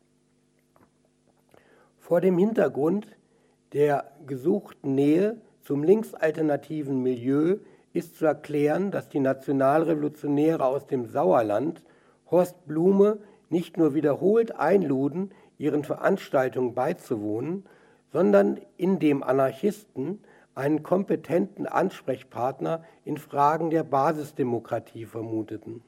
[2.13, 3.07] Vor dem Hintergrund
[3.73, 7.57] der gesuchten Nähe zum linksalternativen Milieu
[7.95, 11.83] ist zu erklären, dass die Nationalrevolutionäre aus dem Sauerland
[12.31, 13.17] Horst Blume
[13.49, 17.65] nicht nur wiederholt einluden, ihren Veranstaltungen beizuwohnen,
[18.13, 20.21] sondern in dem Anarchisten
[20.55, 25.83] einen kompetenten Ansprechpartner in Fragen der Basisdemokratie vermuteten.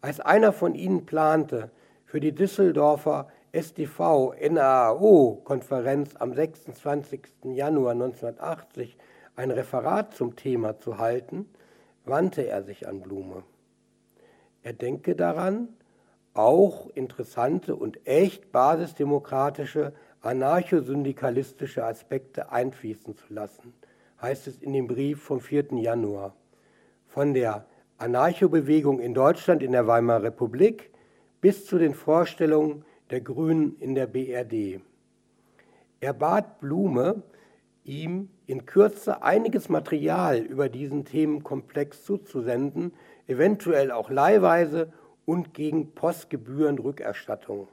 [0.00, 1.72] Als einer von ihnen plante,
[2.04, 7.20] für die Düsseldorfer STV-NAO-Konferenz am 26.
[7.44, 8.96] Januar 1980
[9.36, 11.48] ein Referat zum Thema zu halten,
[12.04, 13.42] wandte er sich an Blume.
[14.62, 15.68] Er denke daran,
[16.34, 23.72] auch interessante und echt basisdemokratische, anarchosyndikalistische Aspekte einfließen zu lassen,
[24.20, 25.74] heißt es in dem Brief vom 4.
[25.74, 26.34] Januar.
[27.06, 27.66] Von der
[27.98, 30.90] Anarchobewegung in Deutschland in der Weimarer Republik
[31.40, 34.80] bis zu den Vorstellungen der Grünen in der BRD.
[36.00, 37.22] Er bat Blume,
[37.84, 42.92] ihm in Kürze einiges Material über diesen Themenkomplex zuzusenden,
[43.26, 44.92] eventuell auch leihweise
[45.24, 47.68] und gegen Postgebührenrückerstattung.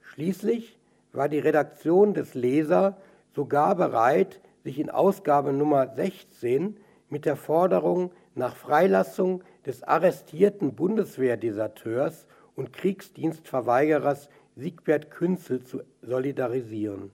[0.00, 0.78] Schließlich
[1.12, 2.96] war die Redaktion des Leser
[3.34, 6.76] sogar bereit, sich in Ausgabe Nummer 16
[7.08, 17.10] mit der Forderung nach Freilassung des arrestierten Bundeswehrdeserteurs und Kriegsdienstverweigerers Siegbert Künzel zu solidarisieren.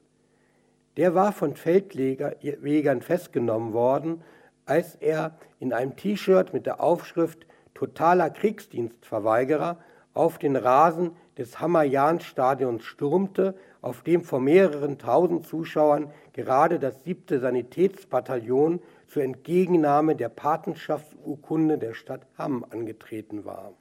[0.96, 4.22] Der war von Feldwegern festgenommen worden,
[4.64, 9.78] als er in einem T-Shirt mit der Aufschrift totaler Kriegsdienstverweigerer
[10.14, 17.40] auf den Rasen des Hammerjahn-Stadions stürmte, auf dem vor mehreren tausend Zuschauern gerade das siebte
[17.40, 23.72] Sanitätsbataillon zur Entgegennahme der Patenschaftsurkunde der Stadt Hamm angetreten war.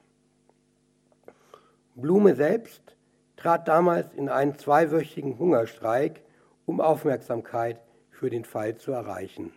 [1.95, 2.95] Blume selbst
[3.35, 6.21] trat damals in einen zweiwöchigen Hungerstreik,
[6.65, 9.51] um Aufmerksamkeit für den Fall zu erreichen.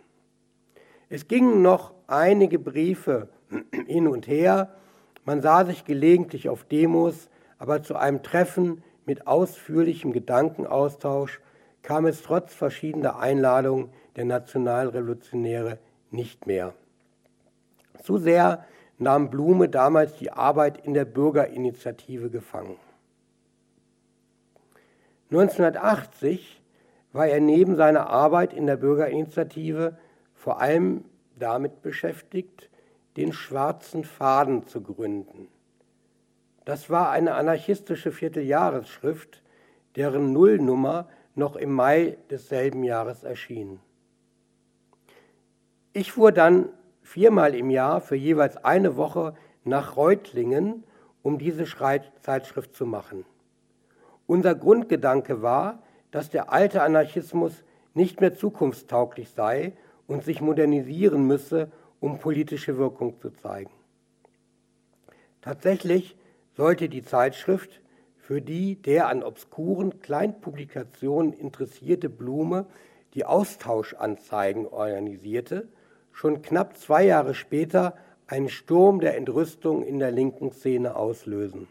[1.09, 3.29] Es gingen noch einige Briefe
[3.87, 4.75] hin und her.
[5.25, 11.41] Man sah sich gelegentlich auf Demos, aber zu einem Treffen mit ausführlichem Gedankenaustausch
[11.83, 15.79] kam es trotz verschiedener Einladungen der Nationalrevolutionäre
[16.11, 16.73] nicht mehr.
[18.03, 18.65] Zu sehr
[18.99, 22.77] nahm Blume damals die Arbeit in der Bürgerinitiative gefangen.
[25.31, 26.63] 1980
[27.13, 29.97] war er neben seiner Arbeit in der Bürgerinitiative
[30.35, 31.05] vor allem
[31.39, 32.71] damit beschäftigt,
[33.17, 35.49] den schwarzen Faden zu gründen.
[36.65, 39.43] Das war eine anarchistische Vierteljahresschrift,
[39.97, 43.81] deren Nullnummer noch im Mai desselben Jahres erschien.
[45.93, 46.69] Ich fuhr dann
[47.05, 50.83] viermal im Jahr für jeweils eine Woche nach Reutlingen,
[51.23, 51.65] um diese
[52.21, 53.25] Zeitschrift zu machen.
[54.27, 57.63] Unser Grundgedanke war, dass der alte Anarchismus
[57.93, 59.75] nicht mehr zukunftstauglich sei
[60.07, 63.71] und sich modernisieren müsse, um politische Wirkung zu zeigen.
[65.41, 66.17] Tatsächlich
[66.57, 67.81] sollte die Zeitschrift,
[68.17, 72.67] für die der an obskuren Kleinpublikationen interessierte Blume
[73.13, 75.69] die Austauschanzeigen organisierte,
[76.15, 77.95] schon knapp zwei Jahre später
[78.27, 81.69] einen Sturm der Entrüstung in der linken Szene auslösen.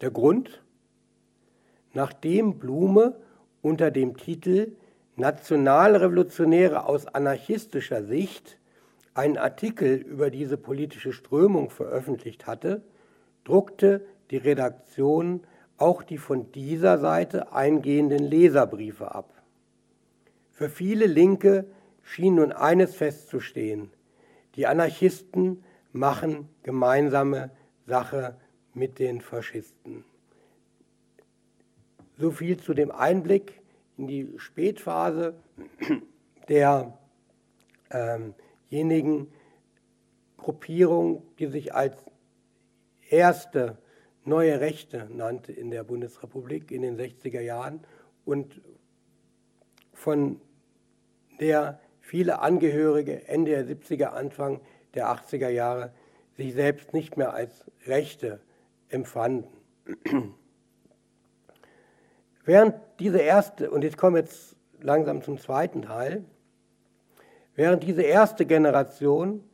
[0.00, 0.62] Der Grund?
[1.92, 3.14] Nachdem Blume
[3.62, 4.72] unter dem Titel
[5.16, 8.58] Nationalrevolutionäre aus anarchistischer Sicht
[9.12, 12.82] einen Artikel über diese politische Strömung veröffentlicht hatte,
[13.44, 15.42] druckte die Redaktion
[15.76, 19.34] auch die von dieser Seite eingehenden Leserbriefe ab.
[20.52, 21.66] Für viele Linke
[22.10, 23.90] schien nun eines festzustehen,
[24.56, 27.50] die Anarchisten machen gemeinsame
[27.86, 28.36] Sache
[28.74, 30.04] mit den Faschisten.
[32.18, 33.60] So viel zu dem Einblick
[33.96, 35.34] in die Spätphase
[36.48, 36.96] derjenigen
[37.90, 39.26] ähm
[40.36, 41.96] Gruppierung, die sich als
[43.10, 43.76] erste
[44.24, 47.80] neue Rechte nannte in der Bundesrepublik in den 60er Jahren
[48.24, 48.62] und
[49.92, 50.40] von
[51.40, 51.78] der
[52.10, 54.60] viele Angehörige Ende der 70er, Anfang
[54.94, 55.92] der 80er Jahre
[56.36, 58.40] sich selbst nicht mehr als Rechte
[58.88, 59.48] empfanden.
[62.44, 66.24] Während diese erste, und jetzt kommen wir jetzt langsam zum zweiten Teil,
[67.54, 69.44] während diese erste Generation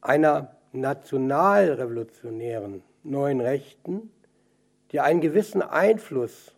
[0.00, 4.10] einer nationalrevolutionären neuen Rechten,
[4.90, 6.56] die einen gewissen Einfluss,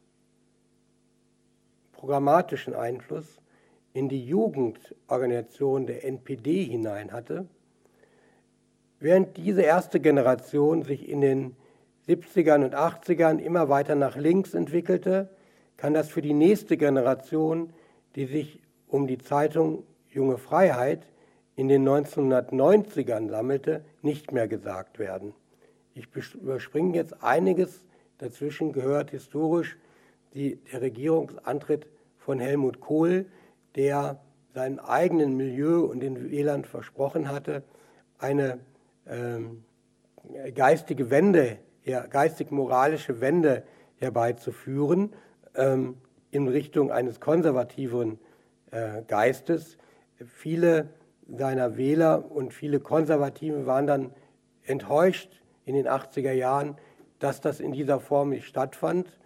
[1.95, 3.41] programmatischen Einfluss
[3.97, 7.47] in die Jugendorganisation der NPD hinein hatte,
[9.01, 11.57] während diese erste Generation sich in den
[12.07, 15.31] 70ern und 80ern immer weiter nach links entwickelte,
[15.79, 17.73] kann das für die nächste Generation,
[18.17, 21.09] die sich um die Zeitung Junge Freiheit
[21.55, 25.33] in den 1990ern sammelte, nicht mehr gesagt werden.
[25.95, 27.83] Ich überspringe jetzt einiges.
[28.19, 29.79] Dazwischen gehört historisch
[30.35, 31.87] die, der Regierungsantritt
[32.19, 33.25] von Helmut Kohl,
[33.77, 34.21] der
[34.55, 37.63] seinem eigenen Milieu und den Wählern versprochen hatte,
[38.19, 38.59] eine
[39.07, 39.65] ähm,
[40.55, 43.63] geistige Wende, ja, geistig-moralische Wende
[43.99, 45.13] herbeizuführen
[45.55, 45.97] ähm,
[46.31, 48.19] in Richtung eines konservativen
[48.71, 49.79] äh, Geistes.
[50.27, 50.89] Viele
[51.29, 54.13] seiner Wähler und viele Konservative waren dann
[54.65, 56.77] enttäuscht in den 80er Jahren,
[57.19, 59.19] dass das in dieser Form nicht stattfand.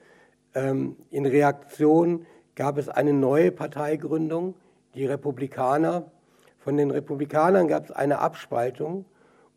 [0.54, 2.26] Ähm, in Reaktion
[2.60, 4.54] gab es eine neue Parteigründung,
[4.94, 6.10] die Republikaner.
[6.58, 9.06] Von den Republikanern gab es eine Abspaltung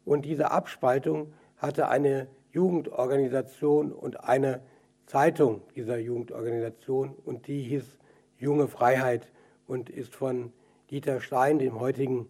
[0.06, 4.62] und diese Abspaltung hatte eine Jugendorganisation und eine
[5.06, 7.84] Zeitung dieser Jugendorganisation und die hieß
[8.38, 9.28] Junge Freiheit
[9.68, 10.54] und ist von
[10.90, 12.30] Dieter Stein, dem heutigen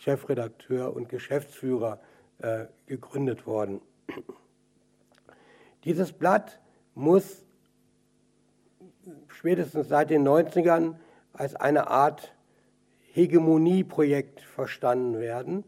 [0.00, 2.00] Chefredakteur und Geschäftsführer,
[2.40, 3.80] äh, gegründet worden.
[5.84, 6.58] Dieses Blatt
[6.96, 7.44] muss
[9.28, 10.96] spätestens seit den 90ern
[11.32, 12.34] als eine Art
[13.12, 15.64] Hegemonieprojekt verstanden werden,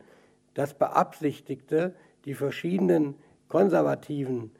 [0.54, 3.14] das beabsichtigte, die verschiedenen
[3.48, 4.52] konservativen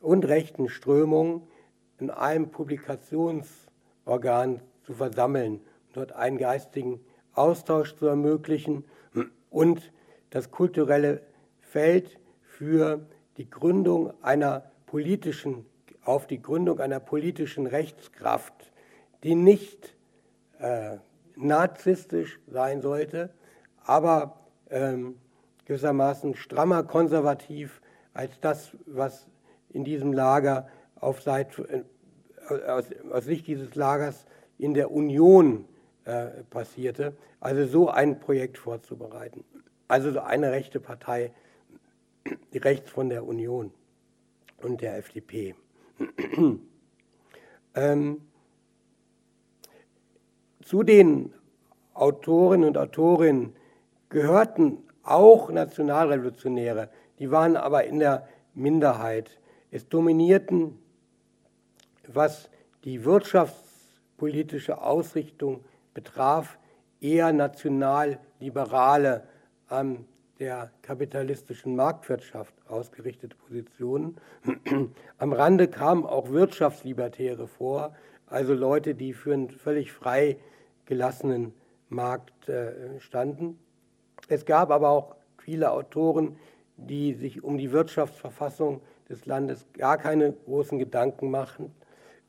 [0.00, 1.42] und rechten Strömungen
[1.98, 5.60] in einem Publikationsorgan zu versammeln,
[5.92, 7.00] dort einen geistigen
[7.34, 8.84] Austausch zu ermöglichen
[9.50, 9.92] und
[10.30, 11.20] das kulturelle
[11.60, 15.66] Feld für die Gründung einer politischen,
[16.08, 18.72] auf die Gründung einer politischen Rechtskraft,
[19.24, 19.94] die nicht
[20.58, 20.96] äh,
[21.36, 23.28] narzisstisch sein sollte,
[23.84, 24.40] aber
[24.70, 25.18] ähm,
[25.66, 27.82] gewissermaßen strammer konservativ
[28.14, 29.26] als das, was
[29.68, 31.84] in diesem Lager auf Seite,
[32.48, 34.24] äh, aus, aus, Sicht dieses Lagers
[34.56, 35.66] in der Union
[36.06, 37.18] äh, passierte.
[37.38, 39.44] Also so ein Projekt vorzubereiten.
[39.88, 41.32] Also so eine rechte Partei,
[42.54, 43.74] rechts von der Union
[44.56, 45.54] und der FDP.
[47.74, 48.20] Ähm,
[50.62, 51.32] zu den
[51.94, 53.56] Autorinnen und Autorinnen
[54.08, 59.40] gehörten auch Nationalrevolutionäre, die waren aber in der Minderheit.
[59.70, 60.78] Es dominierten,
[62.06, 62.50] was
[62.84, 66.58] die wirtschaftspolitische Ausrichtung betraf,
[67.00, 69.26] eher nationalliberale
[69.68, 70.06] an
[70.38, 74.16] der kapitalistischen Marktwirtschaft ausgerichtete Positionen.
[75.18, 77.94] Am Rande kamen auch Wirtschaftslibertäre vor,
[78.26, 80.36] also Leute, die für einen völlig frei
[80.84, 81.52] gelassenen
[81.88, 83.58] Markt äh, standen.
[84.28, 86.36] Es gab aber auch viele Autoren,
[86.76, 91.74] die sich um die Wirtschaftsverfassung des Landes gar keine großen Gedanken machen,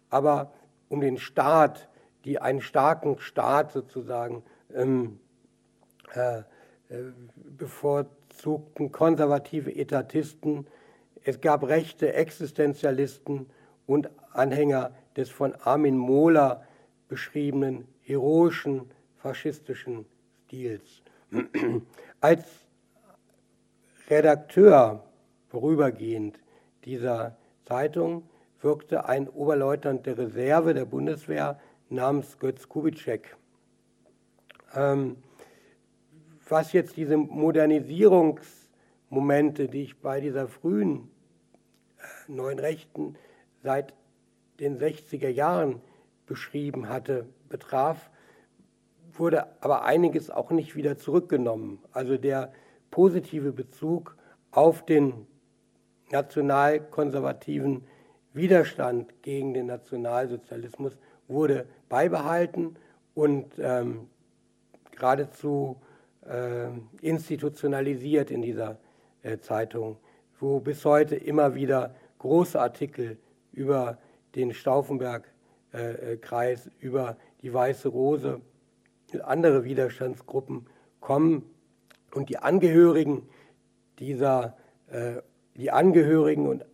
[0.09, 0.51] aber
[0.87, 1.89] um den Staat,
[2.25, 4.43] die einen starken Staat sozusagen
[4.73, 5.19] ähm,
[6.13, 6.43] äh,
[7.57, 10.67] bevorzugten konservative Etatisten.
[11.23, 13.47] Es gab rechte Existenzialisten
[13.85, 16.65] und Anhänger des von Armin Mohler
[17.07, 20.05] beschriebenen heroischen faschistischen
[20.45, 21.01] Stils.
[22.21, 22.45] Als
[24.09, 25.03] Redakteur
[25.49, 26.39] vorübergehend
[26.85, 28.23] dieser Zeitung
[28.61, 31.59] wirkte ein Oberleutnant der Reserve der Bundeswehr
[31.89, 33.35] namens Götz Kubitschek.
[34.75, 35.17] Ähm,
[36.49, 41.11] was jetzt diese Modernisierungsmomente, die ich bei dieser frühen
[41.97, 43.15] äh, neuen Rechten
[43.61, 43.93] seit
[44.59, 45.81] den 60er Jahren
[46.25, 48.09] beschrieben hatte, betraf,
[49.13, 51.79] wurde aber einiges auch nicht wieder zurückgenommen.
[51.91, 52.53] Also der
[52.91, 54.15] positive Bezug
[54.51, 55.25] auf den
[56.11, 57.83] nationalkonservativen
[58.33, 60.97] Widerstand gegen den Nationalsozialismus
[61.27, 62.75] wurde beibehalten
[63.13, 64.07] und ähm,
[64.91, 65.79] geradezu
[67.01, 68.77] institutionalisiert in dieser
[69.23, 69.97] äh, Zeitung,
[70.39, 73.17] wo bis heute immer wieder große Artikel
[73.51, 73.97] über
[74.35, 78.41] den Stauffenberg-Kreis, äh, über die Weiße Rose,
[79.23, 80.67] andere Widerstandsgruppen
[80.99, 81.49] kommen.
[82.13, 83.27] Und die Angehörigen
[83.99, 84.55] dieser,
[85.55, 86.65] die Angehörigen und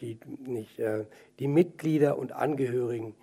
[0.00, 0.80] die, nicht,
[1.38, 3.14] die Mitglieder und Angehörigen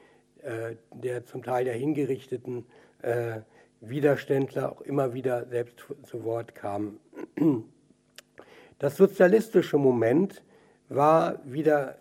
[0.93, 2.66] der zum Teil der hingerichteten
[3.89, 6.99] Widerständler auch immer wieder selbst zu Wort kamen.
[8.79, 10.43] Das sozialistische Moment
[10.89, 11.97] war wieder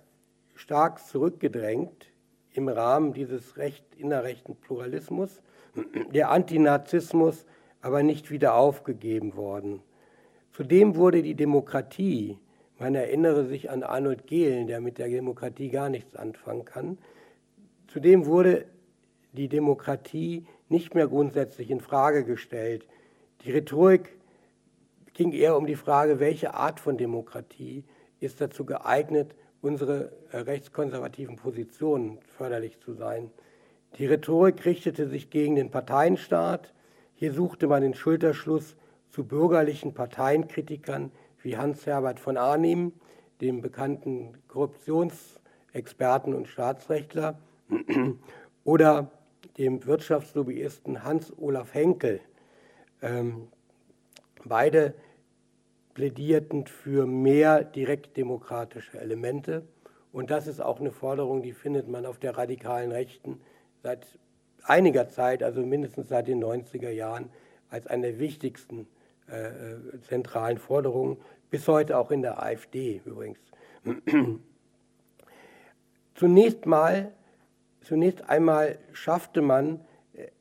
[0.54, 2.06] stark zurückgedrängt
[2.52, 5.42] im Rahmen dieses recht, innerrechten Pluralismus,
[6.12, 7.46] der Antinazismus
[7.80, 9.82] aber nicht wieder aufgegeben worden.
[10.52, 12.38] Zudem wurde die Demokratie,
[12.78, 16.98] man erinnere sich an Arnold Gehlen, der mit der Demokratie gar nichts anfangen kann,
[17.88, 18.66] zudem wurde
[19.32, 22.86] die Demokratie nicht mehr grundsätzlich in Frage gestellt.
[23.42, 24.16] Die Rhetorik
[25.12, 27.84] ging eher um die Frage, welche Art von Demokratie
[28.20, 33.30] ist dazu geeignet, unsere äh, rechtskonservativen Positionen förderlich zu sein.
[33.98, 36.74] Die Rhetorik richtete sich gegen den Parteienstaat.
[37.14, 38.76] Hier suchte man den Schulterschluss
[39.10, 41.12] zu bürgerlichen Parteienkritikern
[41.42, 42.92] wie Hans-Herbert von Arnim,
[43.40, 47.38] dem bekannten Korruptionsexperten und Staatsrechtler,
[48.64, 49.10] oder
[49.58, 52.20] dem Wirtschaftslobbyisten Hans-Olaf Henkel.
[53.02, 53.48] Ähm,
[54.44, 54.94] beide
[55.94, 59.62] plädierten für mehr direktdemokratische Elemente.
[60.12, 63.40] Und das ist auch eine Forderung, die findet man auf der radikalen Rechten
[63.82, 64.06] seit
[64.64, 67.30] einiger Zeit, also mindestens seit den 90er Jahren,
[67.70, 68.86] als eine der wichtigsten
[69.28, 71.16] äh, äh, zentralen Forderungen,
[71.50, 73.38] bis heute auch in der AfD übrigens.
[76.14, 77.12] zunächst mal,
[77.84, 79.80] zunächst einmal schaffte man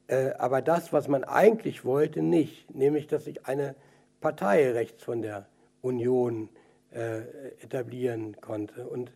[0.08, 3.76] äh, aber das, was man eigentlich wollte, nicht, nämlich dass sich eine
[4.22, 5.48] Partei rechts von der
[5.82, 6.50] Union
[6.92, 7.22] äh,
[7.62, 8.88] etablieren konnte.
[8.88, 9.12] Und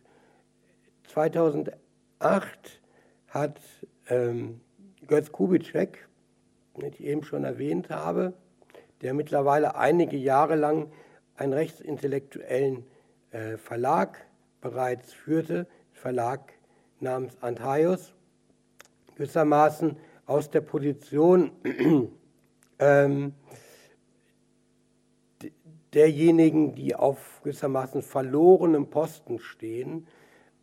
[1.08, 1.78] 2008
[3.28, 3.60] hat
[4.08, 4.60] ähm,
[5.06, 6.08] Götz Kubitschek,
[6.76, 8.32] den ich eben schon erwähnt habe,
[9.02, 10.90] der mittlerweile einige Jahre lang
[11.36, 12.84] einen rechtsintellektuellen
[13.30, 14.26] äh, Verlag
[14.60, 16.52] bereits führte, Verlag
[17.00, 18.14] namens Antaios,
[19.18, 19.96] gewissermaßen
[20.26, 21.50] aus der Position
[22.78, 23.34] ähm,
[25.92, 30.06] derjenigen, die auf gewissermaßen verlorenem Posten stehen,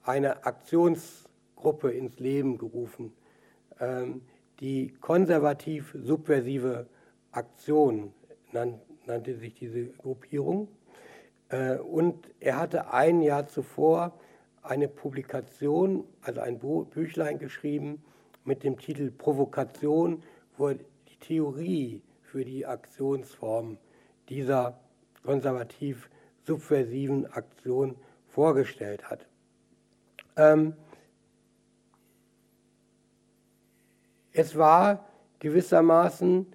[0.03, 3.13] eine Aktionsgruppe ins Leben gerufen,
[3.79, 4.21] ähm,
[4.61, 6.87] die konservativ-subversive
[7.31, 8.13] Aktion
[8.53, 10.69] nannte sich diese Gruppierung.
[11.49, 14.17] Äh, und er hatte ein Jahr zuvor
[14.63, 18.01] eine Publikation, also ein Büchlein geschrieben
[18.45, 20.23] mit dem Titel Provokation,
[20.57, 23.77] er die Theorie für die Aktionsform
[24.29, 24.79] dieser
[25.23, 29.27] konservativ-subversiven Aktion vorgestellt hat.
[30.37, 30.73] Ähm,
[34.31, 35.05] es war
[35.39, 36.45] gewissermaßen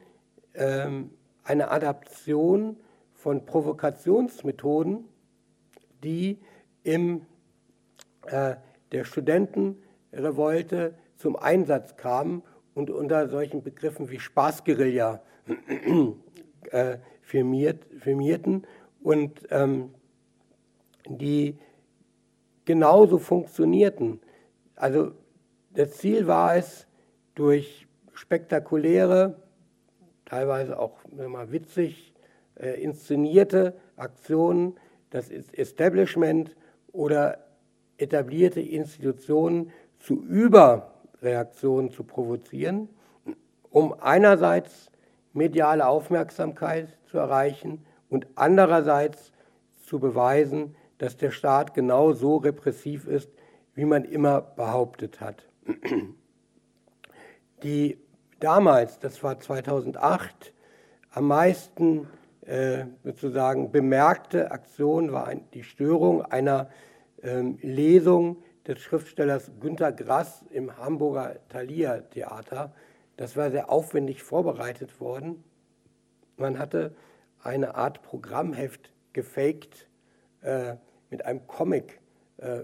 [0.54, 1.10] ähm,
[1.44, 2.78] eine Adaption
[3.14, 5.04] von Provokationsmethoden,
[6.02, 6.38] die
[6.82, 7.26] im
[8.26, 8.56] äh,
[8.92, 12.42] der Studentenrevolte zum Einsatz kamen
[12.74, 15.22] und unter solchen Begriffen wie Spaßguerilla
[16.70, 18.66] äh, firmiert, firmierten
[19.02, 19.90] und ähm,
[21.06, 21.58] die
[22.64, 24.20] genauso funktionierten.
[24.76, 25.12] Also
[25.74, 26.86] das Ziel war es,
[27.34, 29.36] durch spektakuläre,
[30.24, 32.12] teilweise auch mal witzig
[32.56, 34.78] äh, inszenierte Aktionen
[35.10, 36.56] das Establishment
[36.92, 37.38] oder
[37.98, 40.22] etablierte Institutionen zu
[41.20, 42.88] Überreaktionen zu provozieren,
[43.70, 44.90] um einerseits
[45.32, 49.32] mediale Aufmerksamkeit zu erreichen und andererseits
[49.84, 53.30] zu beweisen, dass der Staat genau so repressiv ist,
[53.74, 55.46] wie man immer behauptet hat.
[57.62, 57.98] Die
[58.40, 60.52] damals, das war 2008,
[61.12, 62.08] am meisten
[62.46, 66.70] äh, sozusagen bemerkte Aktion war die Störung einer
[67.22, 72.72] ähm, Lesung des Schriftstellers Günter Grass im Hamburger Thalia Theater.
[73.16, 75.42] Das war sehr aufwendig vorbereitet worden.
[76.36, 76.94] Man hatte
[77.42, 79.88] eine Art Programmheft gefaked
[80.42, 80.76] äh,
[81.10, 82.00] mit einem Comic,
[82.36, 82.60] äh,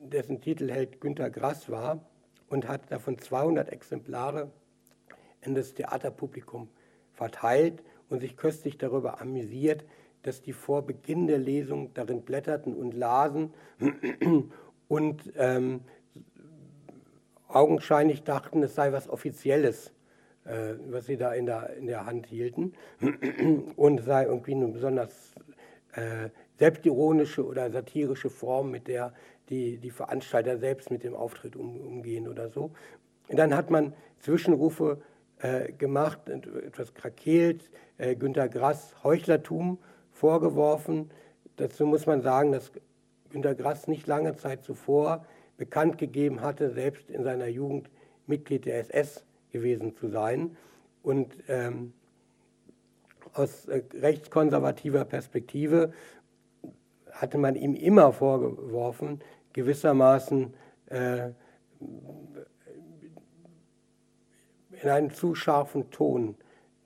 [0.00, 2.06] dessen Titel Held Günter Grass war
[2.48, 4.52] und hat davon 200 Exemplare
[5.40, 6.68] in das Theaterpublikum
[7.14, 9.84] verteilt und sich köstlich darüber amüsiert,
[10.22, 13.52] dass die vor Beginn der Lesung darin blätterten und lasen
[14.88, 15.80] und ähm,
[17.48, 19.92] augenscheinlich dachten, es sei was Offizielles,
[20.44, 22.74] äh, was sie da in der, in der Hand hielten
[23.76, 25.34] und sei irgendwie eine besonders
[25.92, 29.12] äh, selbstironische oder satirische Form, mit der
[29.48, 32.72] die, die Veranstalter selbst mit dem Auftritt um, umgehen oder so.
[33.28, 35.00] Und dann hat man Zwischenrufe
[35.38, 39.78] äh, gemacht, etwas krakeelt, äh, Günter Grass Heuchlertum
[40.10, 41.10] vorgeworfen.
[41.56, 42.72] Dazu muss man sagen, dass
[43.30, 45.24] Günter Grass nicht lange Zeit zuvor
[45.56, 47.90] bekannt gegeben hatte, selbst in seiner Jugend
[48.26, 50.56] Mitglied der SS gewesen zu sein.
[51.02, 51.92] Und ähm,
[53.32, 55.92] aus äh, rechtskonservativer Perspektive
[57.12, 59.20] hatte man ihm immer vorgeworfen,
[59.52, 60.52] gewissermaßen
[60.86, 61.30] äh,
[64.82, 66.36] in einem zu scharfen Ton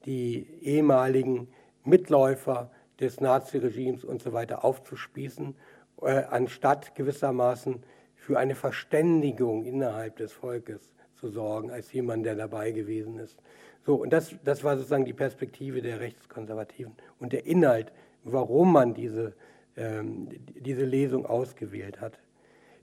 [0.04, 1.48] die ehemaligen
[1.84, 2.70] Mitläufer
[3.00, 5.54] des Naziregimes und so weiter aufzuspießen,
[6.02, 7.82] anstatt gewissermaßen
[8.14, 13.38] für eine Verständigung innerhalb des Volkes zu sorgen, als jemand, der dabei gewesen ist.
[13.84, 17.92] So, und das, das war sozusagen die Perspektive der Rechtskonservativen und der Inhalt,
[18.24, 19.34] warum man diese,
[19.76, 22.18] ähm, diese Lesung ausgewählt hat.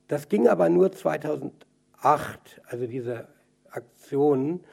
[0.08, 1.52] Das ging aber nur 2008,
[2.66, 3.28] also diese
[3.70, 4.64] Aktionen,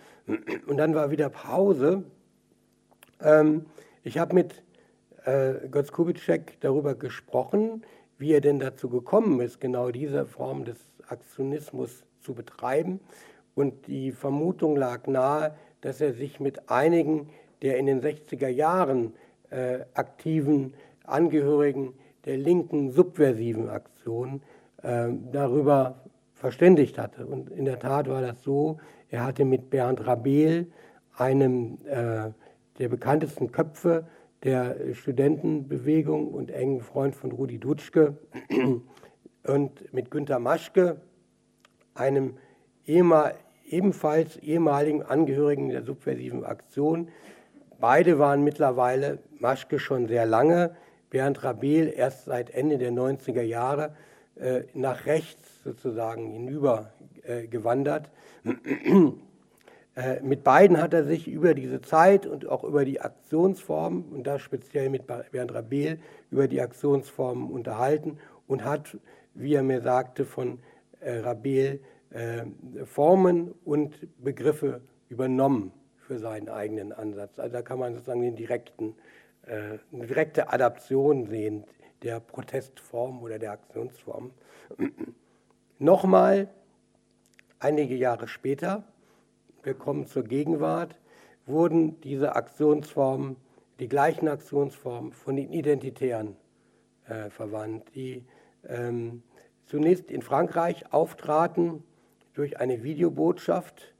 [0.67, 2.05] und dann war wieder Pause.
[3.21, 3.67] Ähm,
[4.03, 4.63] ich habe mit
[5.25, 7.83] äh, Götz Kubitschek darüber gesprochen,
[8.19, 13.01] wie er denn dazu gekommen ist, genau diese Form des Aktionismus zu betreiben.
[13.55, 17.29] Und die Vermutung lag nahe, dass er sich mit einigen
[17.62, 19.15] der in den 60er Jahren
[19.51, 21.95] äh, aktiven Angehörigen
[22.25, 24.43] der linken subversiven Aktion
[24.83, 26.05] äh, darüber
[26.35, 27.27] verständigt hatte.
[27.27, 30.67] Und in der Tat war das so, er hatte mit Bernd Rabel,
[31.17, 32.31] einem äh,
[32.79, 34.07] der bekanntesten Köpfe
[34.45, 38.19] der Studentenbewegung und engen Freund von Rudi Dutschke,
[39.47, 41.01] und mit Günter Maschke,
[41.95, 42.35] einem
[42.85, 47.09] ebenfalls ehemaligen Angehörigen der subversiven Aktion.
[47.81, 50.77] Beide waren mittlerweile, Maschke schon sehr lange,
[51.11, 53.95] Bernd Rabel erst seit Ende der 90er Jahre
[54.37, 58.11] äh, nach rechts sozusagen hinübergewandert.
[58.45, 59.13] Äh,
[60.23, 64.41] mit beiden hat er sich über diese Zeit und auch über die Aktionsformen, und da
[64.41, 66.01] speziell mit Bernd Rabel,
[66.33, 68.19] über die Aktionsformen unterhalten
[68.49, 68.99] und hat,
[69.35, 70.59] wie er mir sagte, von
[71.01, 71.81] äh, Rabel
[72.11, 72.45] äh,
[72.85, 77.39] Formen und Begriffe übernommen für seinen eigenen Ansatz.
[77.39, 78.95] Also da kann man sozusagen den direkten,
[79.47, 81.65] äh, eine direkte Adaption sehen
[82.03, 84.33] der Protestform oder der Aktionsform.
[85.79, 86.49] Nochmal,
[87.59, 88.85] einige Jahre später,
[89.65, 90.97] wir kommen zur Gegenwart,
[91.47, 93.37] wurden diese Aktionsformen,
[93.81, 96.37] die gleichen Aktionsformen von den Identitären
[97.07, 98.25] äh, verwandt, die
[98.69, 99.23] ähm,
[99.67, 101.83] zunächst in Frankreich auftraten
[102.35, 103.95] durch eine Videobotschaft,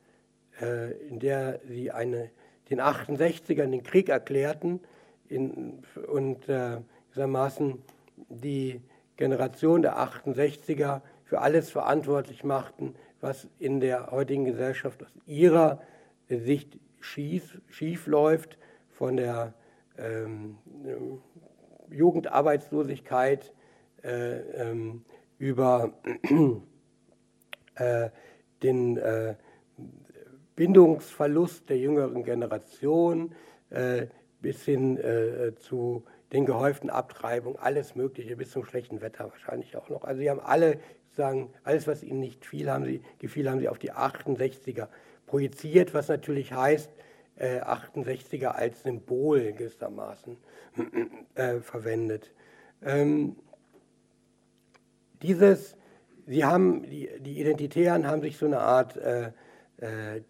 [0.61, 2.31] äh, in der sie eine,
[2.71, 4.81] den 68ern den Krieg erklärten
[5.29, 6.79] in, und äh,
[7.15, 7.83] gewissermaßen
[8.29, 8.81] die
[9.17, 12.95] Generation der 68er für alles verantwortlich machten,
[13.25, 15.81] was in der heutigen Gesellschaft aus ihrer
[16.29, 18.59] Sicht schief, schief läuft,
[18.91, 19.55] von der
[19.97, 20.59] ähm,
[21.91, 23.55] Jugendarbeitslosigkeit
[24.03, 25.07] äh, ähm,
[25.39, 25.95] über
[27.77, 28.11] äh,
[28.63, 29.37] den äh,
[30.55, 33.35] Bindungsverlust der jüngeren Generation
[33.71, 34.07] äh,
[34.43, 39.89] bis hin äh, zu den gehäuften Abtreibungen, alles Mögliche, bis zum schlechten Wetter wahrscheinlich auch
[39.89, 40.05] noch.
[40.05, 40.79] Also sie haben alle
[41.17, 44.89] sagen, alles, was ihnen nicht viel haben sie, gefiel, haben sie auf die 68er
[45.27, 46.91] projiziert, was natürlich heißt,
[47.37, 50.37] äh, 68er als Symbol gewissermaßen
[51.35, 52.33] äh, verwendet.
[52.83, 53.37] Ähm,
[55.23, 55.77] dieses,
[56.27, 59.31] sie haben, die, die, Identitären haben sich so eine Art äh,
[59.79, 60.21] äh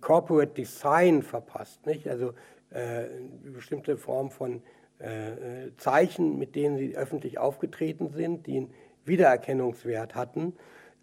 [0.00, 2.06] Corporate Design verpasst, nicht?
[2.06, 2.32] also
[2.70, 4.62] äh, eine bestimmte Form von
[5.00, 8.74] äh, Zeichen, mit denen sie öffentlich aufgetreten sind, die einen
[9.08, 10.54] Wiedererkennungswert hatten.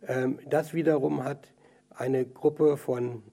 [0.08, 1.52] Ähm, das wiederum hat
[1.90, 3.24] eine Gruppe von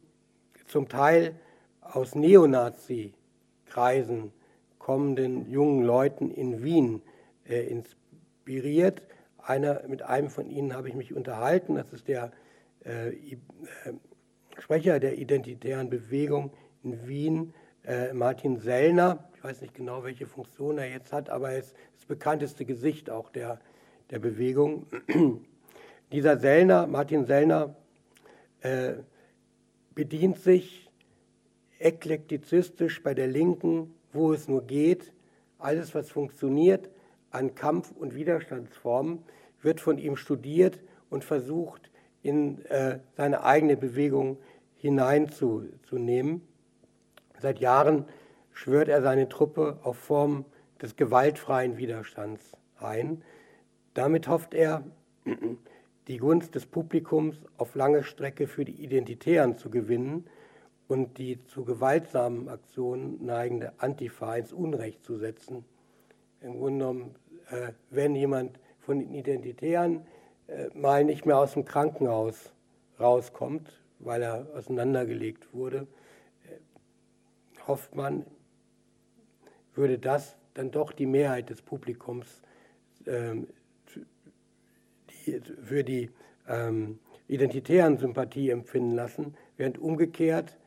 [0.66, 1.37] zum Teil
[1.81, 4.33] aus Neonazi-Kreisen
[4.79, 7.03] kommenden jungen Leuten in Wien
[7.49, 9.03] äh, inspiriert.
[9.39, 12.33] Einer, mit einem von ihnen habe ich mich unterhalten, das ist der
[12.85, 13.37] äh, äh,
[14.59, 16.53] Sprecher der identitären Bewegung
[16.83, 17.55] in Wien,
[18.12, 19.29] Martin Sellner.
[19.35, 23.11] Ich weiß nicht genau, welche Funktion er jetzt hat, aber er ist das bekannteste Gesicht
[23.11, 23.59] auch der,
[24.12, 24.86] der Bewegung.
[26.12, 27.74] Dieser Sellner, Martin Sellner,
[28.60, 28.92] äh,
[29.94, 30.90] bedient sich
[31.78, 35.12] eklektizistisch bei der Linken, wo es nur geht.
[35.58, 36.90] Alles, was funktioniert
[37.30, 39.24] an Kampf- und Widerstandsformen,
[39.62, 41.90] wird von ihm studiert und versucht,
[42.22, 44.36] in äh, seine eigene Bewegung
[44.76, 46.42] hineinzunehmen.
[47.40, 48.04] Seit Jahren
[48.52, 50.44] schwört er seine Truppe auf Formen
[50.80, 53.22] des gewaltfreien Widerstands ein.
[53.95, 54.84] Damit hofft er,
[56.09, 60.26] die Gunst des Publikums auf lange Strecke für die Identitären zu gewinnen
[60.88, 65.64] und die zu gewaltsamen Aktionen neigende Antifa ins Unrecht zu setzen.
[66.40, 67.14] Im Grunde genommen,
[67.51, 70.07] äh, wenn jemand von den Identitären
[70.49, 72.53] äh, mal nicht mehr aus dem Krankenhaus
[72.99, 75.86] rauskommt, weil er auseinandergelegt wurde,
[76.45, 78.26] äh, hofft man,
[79.74, 82.43] würde das dann doch die Mehrheit des Publikums
[83.07, 83.47] die,
[85.62, 86.11] für die
[86.49, 86.99] ähm,
[87.29, 90.59] identitären Sympathie empfinden lassen, während umgekehrt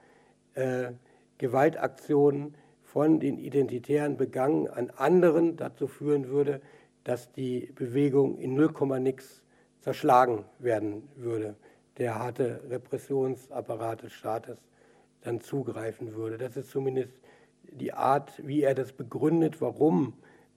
[0.55, 0.91] äh,
[1.37, 6.61] Gewaltaktionen von den Identitären begangen an anderen dazu führen würde,
[7.03, 9.43] dass die Bewegung in 0, nix
[9.81, 11.55] zerschlagen werden würde.
[11.97, 14.57] Der harte Repressionsapparat des Staates
[15.21, 16.37] dann zugreifen würde.
[16.37, 17.13] Das ist zumindest
[17.63, 20.13] die Art, wie er das begründet, warum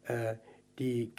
[0.07, 0.35] äh,
[0.79, 1.13] die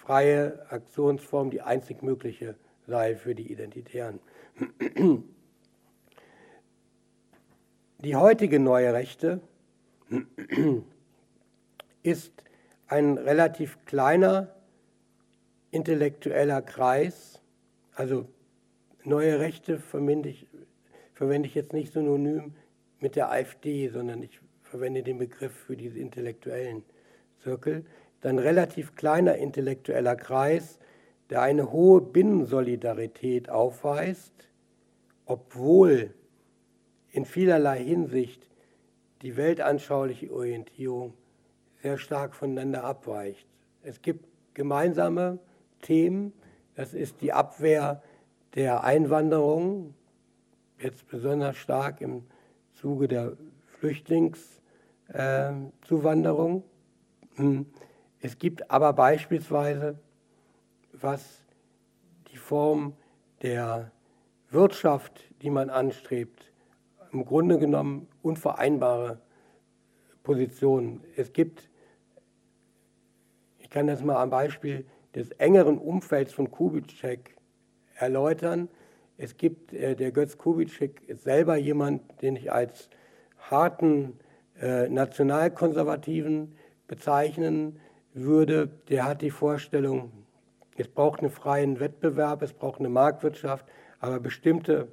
[0.00, 2.54] gewaltfreie Aktionsform die einzig mögliche
[2.86, 4.20] sei für die Identitären.
[7.98, 9.40] Die heutige neue Rechte
[12.02, 12.32] ist
[12.86, 14.54] ein relativ kleiner
[15.70, 17.40] intellektueller Kreis,
[17.94, 18.26] also
[19.04, 20.46] neue Rechte verwende ich,
[21.14, 22.54] verwende ich jetzt nicht synonym
[22.98, 26.82] mit der AfD, sondern ich verwende den Begriff für diese intellektuellen
[27.42, 27.84] Zirkel,
[28.26, 30.78] ein relativ kleiner intellektueller Kreis,
[31.30, 34.32] der eine hohe Binnensolidarität aufweist,
[35.26, 36.12] obwohl
[37.12, 38.48] in vielerlei Hinsicht
[39.22, 41.14] die weltanschauliche Orientierung
[41.82, 43.46] sehr stark voneinander abweicht.
[43.82, 45.38] Es gibt gemeinsame
[45.82, 46.32] Themen,
[46.74, 48.02] das ist die Abwehr
[48.54, 49.94] der Einwanderung,
[50.78, 52.22] jetzt besonders stark im
[52.72, 53.36] Zuge der
[53.78, 56.62] Flüchtlingszuwanderung.
[57.36, 57.64] Äh,
[58.20, 59.98] es gibt aber beispielsweise,
[60.92, 61.42] was
[62.30, 62.94] die Form
[63.42, 63.90] der
[64.50, 66.52] Wirtschaft, die man anstrebt,
[67.12, 69.20] im Grunde genommen unvereinbare
[70.22, 71.02] Positionen.
[71.16, 71.70] Es gibt,
[73.58, 77.36] ich kann das mal am Beispiel des engeren Umfelds von Kubitschek
[77.94, 78.68] erläutern.
[79.16, 82.90] Es gibt, äh, der Götz Kubitschek ist selber jemand, den ich als
[83.38, 84.18] harten
[84.60, 86.54] äh, Nationalkonservativen
[86.86, 87.80] bezeichnen
[88.14, 90.10] würde, der hat die Vorstellung,
[90.76, 93.66] es braucht einen freien Wettbewerb, es braucht eine Marktwirtschaft,
[94.00, 94.88] aber bestimmte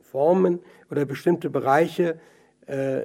[0.00, 0.60] Formen
[0.90, 2.18] oder bestimmte Bereiche
[2.66, 3.02] äh,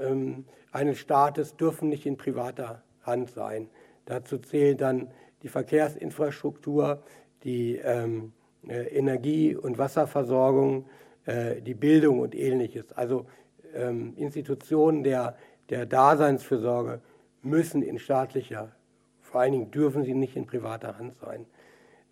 [0.00, 3.68] ähm, eines Staates dürfen nicht in privater Hand sein.
[4.04, 5.10] Dazu zählen dann
[5.42, 7.02] die Verkehrsinfrastruktur,
[7.44, 8.32] die ähm,
[8.66, 10.86] äh, Energie- und Wasserversorgung,
[11.26, 12.92] äh, die Bildung und ähnliches.
[12.92, 13.26] Also
[13.74, 15.36] ähm, Institutionen der,
[15.70, 17.00] der Daseinsfürsorge
[17.42, 18.72] müssen in staatlicher,
[19.20, 21.46] vor allen Dingen dürfen sie nicht in privater Hand sein.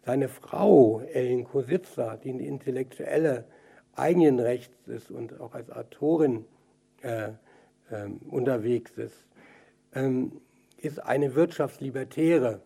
[0.04, 3.44] Seine Frau, Ellen Kositzer, die eine intellektuelle
[3.94, 6.44] eigenen Rechts ist und auch als Autorin
[7.02, 7.28] äh,
[7.90, 9.26] äh, unterwegs ist,
[9.94, 10.40] ähm,
[10.78, 12.60] ist eine Wirtschaftslibertäre,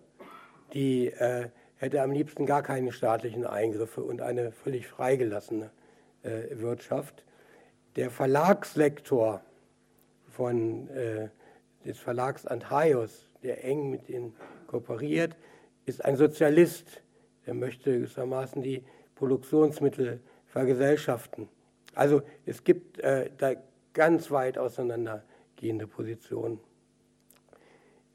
[0.75, 5.71] die äh, hätte am liebsten gar keine staatlichen Eingriffe und eine völlig freigelassene
[6.23, 7.25] äh, Wirtschaft.
[7.97, 9.41] Der Verlagslektor
[10.29, 11.29] von äh,
[11.85, 14.35] des Verlags Antaios, der eng mit ihnen
[14.67, 15.37] kooperiert,
[15.87, 17.03] ist ein Sozialist.
[17.47, 21.49] Der möchte gewissermaßen die Produktionsmittel vergesellschaften.
[21.95, 23.55] Also es gibt äh, da
[23.93, 26.61] ganz weit auseinandergehende Positionen.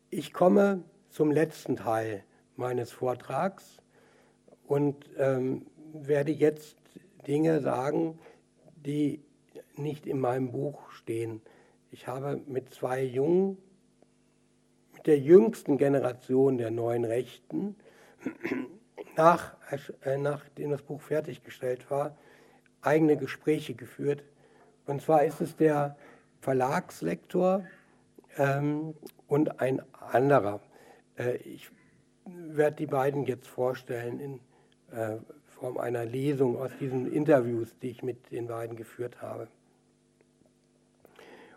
[0.10, 2.24] Ich komme zum letzten Teil
[2.56, 3.78] meines Vortrags
[4.68, 6.78] und ähm, werde jetzt
[7.28, 8.20] Dinge sagen,
[8.76, 9.22] die
[9.76, 11.42] nicht in meinem Buch stehen.
[11.96, 13.58] Ich habe mit zwei Jungen,
[14.92, 17.78] mit der jüngsten Generation der neuen Rechten,
[19.16, 19.56] nach,
[20.04, 22.18] äh, nachdem das Buch fertiggestellt war,
[22.82, 24.26] eigene Gespräche geführt.
[24.86, 25.96] Und zwar ist es der
[26.42, 27.64] Verlagslektor
[28.36, 28.94] ähm,
[29.30, 30.60] und ein anderer.
[31.18, 31.72] Äh, ich
[32.26, 34.40] werde die beiden jetzt vorstellen in
[34.92, 35.16] äh,
[35.48, 39.48] Form einer Lesung aus diesen Interviews, die ich mit den beiden geführt habe.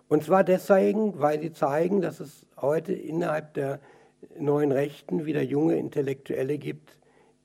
[0.08, 3.80] Und zwar deswegen, weil sie zeigen, dass es heute innerhalb der
[4.38, 6.98] neuen Rechten wieder junge Intellektuelle gibt,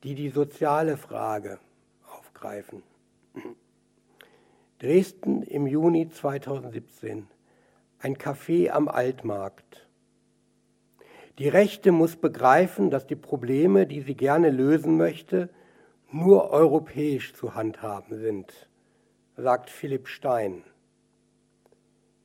[0.03, 1.59] die die soziale Frage
[2.09, 2.83] aufgreifen.
[4.79, 7.27] Dresden im Juni 2017.
[7.99, 9.87] Ein Café am Altmarkt.
[11.39, 15.49] Die Rechte muss begreifen, dass die Probleme, die sie gerne lösen möchte,
[16.11, 18.69] nur europäisch zu handhaben sind,
[19.35, 20.63] sagt Philipp Stein.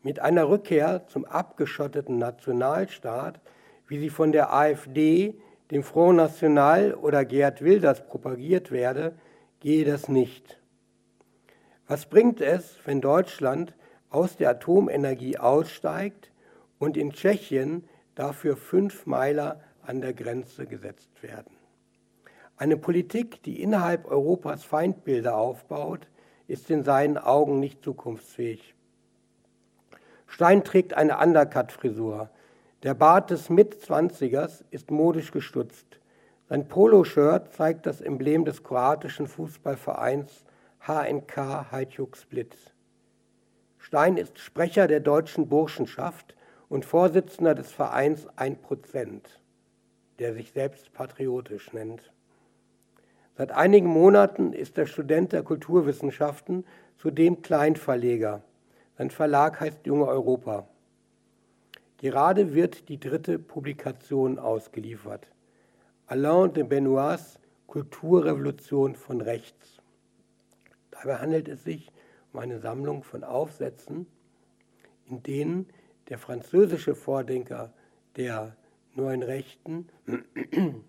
[0.02, 3.40] Mit einer Rückkehr zum abgeschotteten Nationalstaat,
[3.88, 5.34] wie sie von der AfD,
[5.70, 9.14] dem Front National oder Gerd Wilders propagiert werde,
[9.60, 10.60] gehe das nicht.
[11.86, 13.74] Was bringt es, wenn Deutschland
[14.10, 16.30] aus der Atomenergie aussteigt
[16.78, 21.56] und in Tschechien dafür fünf Meiler an der Grenze gesetzt werden?
[22.56, 26.08] Eine Politik, die innerhalb Europas Feindbilder aufbaut,
[26.46, 28.74] ist in seinen Augen nicht zukunftsfähig.
[30.28, 32.30] Stein trägt eine Undercut-Frisur.
[32.84, 35.98] Der Bart des Mitzwanzigers ist modisch gestutzt.
[36.48, 40.44] Sein Poloshirt zeigt das Emblem des kroatischen Fußballvereins
[40.86, 42.56] HNK Hajduk Split.
[43.78, 46.36] Stein ist Sprecher der deutschen Burschenschaft
[46.68, 49.22] und Vorsitzender des Vereins 1%,
[50.18, 52.12] der sich selbst patriotisch nennt.
[53.36, 56.64] Seit einigen Monaten ist er Student der Kulturwissenschaften,
[56.98, 58.42] zudem Kleinverleger.
[58.98, 60.66] Sein Verlag heißt Junge Europa.
[61.98, 65.28] Gerade wird die dritte Publikation ausgeliefert.
[66.08, 67.38] Alain de Benoits
[67.68, 69.80] Kulturrevolution von rechts.
[70.90, 71.92] Dabei handelt es sich
[72.32, 74.08] um eine Sammlung von Aufsätzen,
[75.06, 75.68] in denen
[76.08, 77.72] der französische Vordenker
[78.16, 78.56] der
[78.96, 79.86] neuen Rechten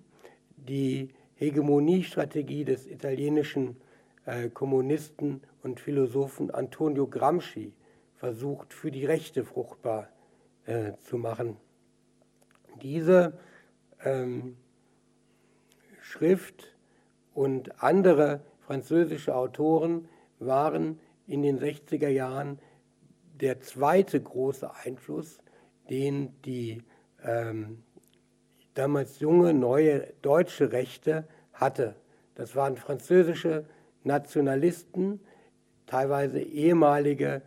[0.57, 3.79] die Hegemoniestrategie des italienischen
[4.25, 7.71] äh, Kommunisten und Philosophen Antonio Gramsci
[8.19, 10.09] versucht, für die Rechte fruchtbar
[10.65, 11.55] äh, zu machen.
[12.81, 13.33] Diese
[14.03, 14.57] ähm,
[16.01, 16.75] Schrift
[17.33, 20.09] und andere französische Autoren
[20.39, 22.59] waren in den 60er Jahren
[23.39, 25.39] der zweite große Einfluss,
[25.89, 26.83] den die
[27.23, 27.83] ähm,
[28.73, 31.95] damals junge, neue deutsche Rechte hatte.
[32.35, 33.65] Das waren französische
[34.03, 35.21] Nationalisten,
[35.85, 37.41] teilweise ehemalige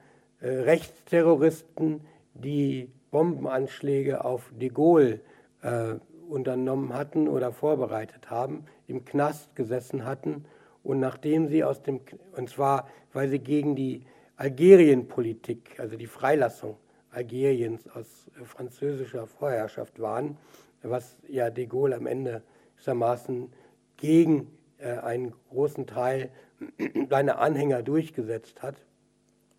[0.47, 2.03] Rechtsterroristen,
[2.35, 5.21] die Bombenanschläge auf de Gaulle
[5.63, 5.95] äh,
[6.29, 10.45] unternommen hatten oder vorbereitet haben, im Knast gesessen hatten
[10.83, 12.01] und nachdem sie aus dem,
[12.37, 16.77] und zwar weil sie gegen die Algerienpolitik, also die Freilassung
[17.11, 20.39] Algeriens aus französischer Vorherrschaft waren,
[20.83, 22.43] was ja de Gaulle am Ende
[22.83, 23.53] gewissermaßen
[23.97, 26.31] gegen äh, einen großen Teil
[27.09, 28.77] seiner Anhänger durchgesetzt hat.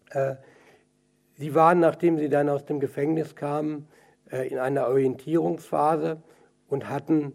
[0.09, 0.35] Äh,
[1.37, 3.87] sie waren, nachdem sie dann aus dem Gefängnis kamen,
[4.31, 6.21] äh, in einer Orientierungsphase
[6.67, 7.33] und hatten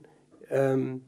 [0.51, 1.05] ähm,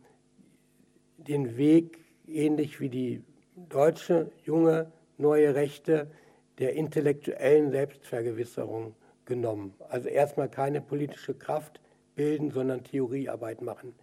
[1.16, 3.24] den Weg, ähnlich wie die
[3.56, 6.10] deutsche junge neue Rechte,
[6.58, 9.74] der intellektuellen Selbstvergewisserung genommen.
[9.88, 11.80] Also erstmal keine politische Kraft
[12.14, 13.94] bilden, sondern Theoriearbeit machen.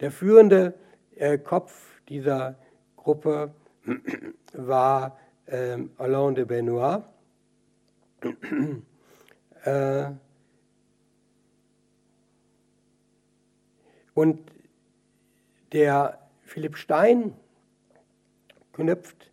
[0.00, 0.74] Der führende
[1.16, 2.56] äh, Kopf dieser
[2.96, 3.54] Gruppe
[4.52, 7.02] war äh, Alain de Benoit.
[9.64, 10.10] Äh,
[14.14, 14.38] und
[15.72, 17.32] der Philipp Stein
[18.72, 19.30] knüpft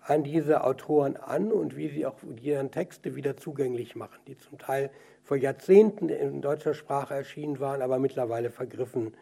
[0.00, 4.58] an diese Autoren an und wie sie auch deren Texte wieder zugänglich machen, die zum
[4.58, 4.90] Teil
[5.22, 9.14] vor Jahrzehnten in deutscher Sprache erschienen waren, aber mittlerweile vergriffen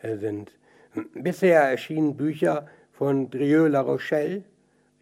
[0.00, 0.52] äh, sind.
[1.14, 4.44] Bisher erschienen Bücher von Drieux La Rochelle,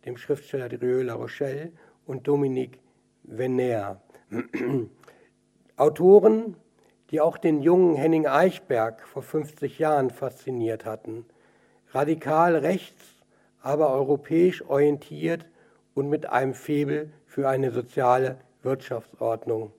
[0.05, 1.73] dem Schriftsteller Drieux La Rochelle
[2.07, 2.79] und Dominique
[3.25, 4.01] Venner.
[5.77, 6.57] Autoren,
[7.11, 11.25] die auch den jungen Henning Eichberg vor 50 Jahren fasziniert hatten.
[11.93, 13.05] Radikal rechts,
[13.61, 15.47] aber europäisch orientiert
[15.95, 19.72] und mit einem Febel für eine soziale Wirtschaftsordnung.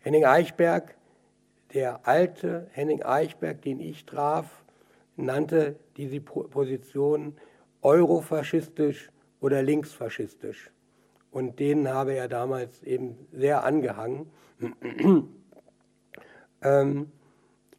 [0.00, 0.96] Henning Eichberg,
[1.72, 4.64] der alte Henning Eichberg, den ich traf,
[5.16, 7.36] nannte diese Position
[7.82, 9.10] eurofaschistisch
[9.40, 10.70] oder linksfaschistisch.
[11.34, 14.30] Und denen habe er damals eben sehr angehangen.
[16.62, 17.12] Ähm,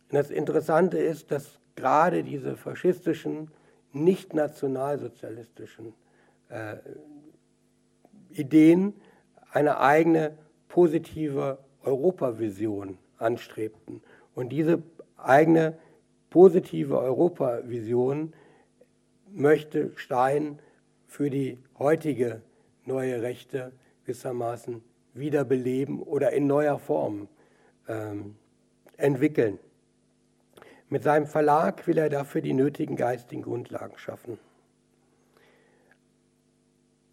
[0.10, 3.49] das Interessante ist, dass gerade diese faschistischen,
[3.93, 5.95] nicht nationalsozialistischen
[6.49, 6.76] äh,
[8.30, 8.93] Ideen
[9.51, 10.38] eine eigene
[10.68, 14.03] positive Europavision anstrebten.
[14.36, 14.84] Und diese
[15.18, 15.80] eigene
[16.30, 18.34] positive Europavision
[19.34, 20.60] möchte Stein
[21.08, 22.43] für die heutige
[22.88, 23.72] neue Rechte
[24.04, 24.84] gewissermaßen
[25.14, 27.28] wiederbeleben oder in neuer Form
[27.88, 28.36] ähm,
[28.98, 29.60] entwickeln.
[30.90, 34.38] Mit seinem Verlag will er dafür die nötigen geistigen Grundlagen schaffen.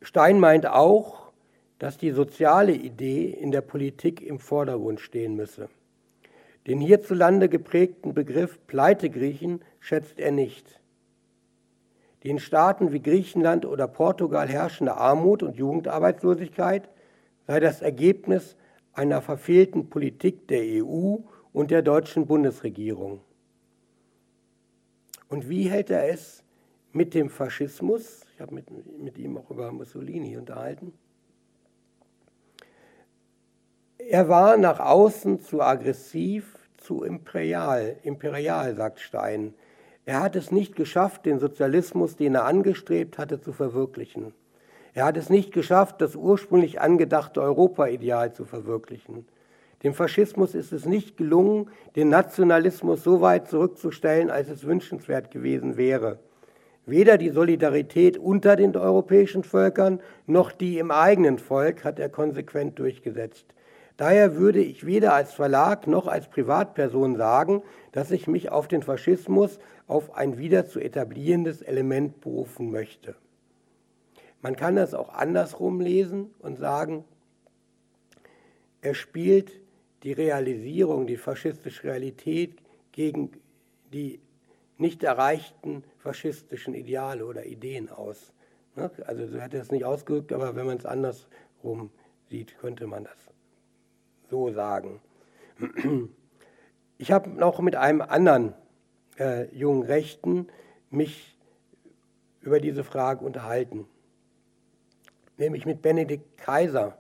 [0.03, 1.33] Stein meint auch,
[1.79, 5.69] dass die soziale Idee in der Politik im Vordergrund stehen müsse.
[6.67, 10.82] Den hierzulande geprägten Begriff Pleitegriechen schätzt er nicht.
[12.23, 16.89] Die in Staaten wie Griechenland oder Portugal herrschende Armut und Jugendarbeitslosigkeit
[17.47, 18.57] sei das Ergebnis
[18.93, 21.17] einer verfehlten Politik der EU
[21.53, 23.21] und der deutschen Bundesregierung.
[25.29, 26.45] Und wie hält er es
[26.93, 28.27] mit dem Faschismus?
[28.35, 28.67] Ich habe mit,
[29.01, 30.93] mit ihm auch über Mussolini unterhalten.
[33.99, 39.55] Er war nach außen zu aggressiv, zu imperial, imperial, sagt Stein.
[40.05, 44.35] Er hat es nicht geschafft, den Sozialismus, den er angestrebt hatte, zu verwirklichen.
[44.95, 49.27] Er hat es nicht geschafft, das ursprünglich angedachte Europaideal zu verwirklichen.
[49.83, 55.77] Dem Faschismus ist es nicht gelungen, den Nationalismus so weit zurückzustellen, als es wünschenswert gewesen
[55.77, 56.19] wäre.
[56.85, 62.79] Weder die Solidarität unter den europäischen Völkern noch die im eigenen Volk hat er konsequent
[62.79, 63.47] durchgesetzt.
[63.97, 67.63] Daher würde ich weder als Verlag noch als Privatperson sagen,
[67.93, 73.15] dass ich mich auf den Faschismus, auf ein wieder zu etablierendes Element berufen möchte.
[74.41, 77.05] Man kann das auch andersrum lesen und sagen,
[78.81, 79.61] er spielt
[80.03, 82.59] die Realisierung, die faschistische Realität
[82.91, 83.31] gegen
[83.93, 84.21] die
[84.79, 88.33] nicht erreichten faschistischen Ideale oder Ideen aus.
[88.75, 88.91] Ne?
[89.07, 91.91] Also so hat er es nicht ausgedrückt, aber wenn man es andersrum
[92.29, 93.32] sieht, könnte man das
[94.33, 94.99] so sagen.
[96.97, 98.55] Ich habe noch mit einem anderen
[99.19, 100.49] äh, jungen Rechten
[100.89, 101.39] mich
[102.41, 103.87] über diese Frage unterhalten,
[105.37, 106.97] nämlich mit Benedikt Kaiser,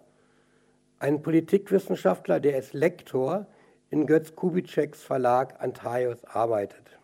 [0.98, 3.46] ein Politikwissenschaftler, der als Lektor
[3.88, 6.98] in Götz Kubitscheks Verlag Antaios arbeitet.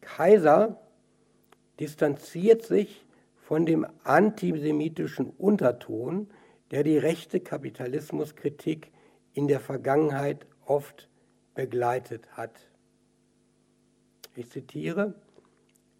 [0.00, 0.80] Kaiser
[1.78, 3.06] distanziert sich
[3.36, 6.28] von dem antisemitischen Unterton,
[6.74, 8.90] der die rechte Kapitalismuskritik
[9.32, 11.08] in der Vergangenheit oft
[11.54, 12.50] begleitet hat.
[14.34, 15.14] Ich zitiere,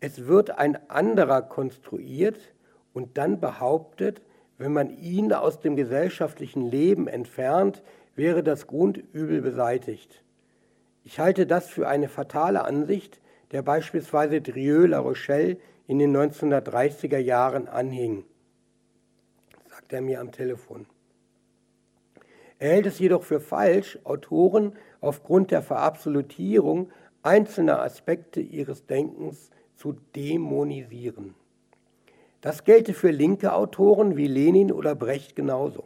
[0.00, 2.40] es wird ein anderer konstruiert
[2.92, 4.20] und dann behauptet,
[4.58, 7.84] wenn man ihn aus dem gesellschaftlichen Leben entfernt,
[8.16, 10.24] wäre das Grundübel beseitigt.
[11.04, 13.20] Ich halte das für eine fatale Ansicht,
[13.52, 15.56] der beispielsweise Drieux La Rochelle
[15.86, 18.24] in den 1930er Jahren anhing,
[19.84, 20.86] sagt er mir am Telefon.
[22.58, 24.72] Er hält es jedoch für falsch, Autoren
[25.02, 26.90] aufgrund der Verabsolutierung
[27.22, 31.34] einzelner Aspekte ihres Denkens zu dämonisieren.
[32.40, 35.84] Das gelte für linke Autoren wie Lenin oder Brecht genauso.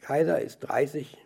[0.00, 1.18] Kaiser ist 30,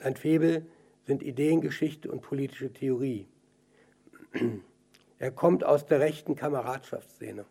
[0.00, 0.64] sein Febel
[1.06, 3.26] sind Ideengeschichte und politische Theorie.
[5.18, 7.44] Er kommt aus der rechten Kameradschaftsszene.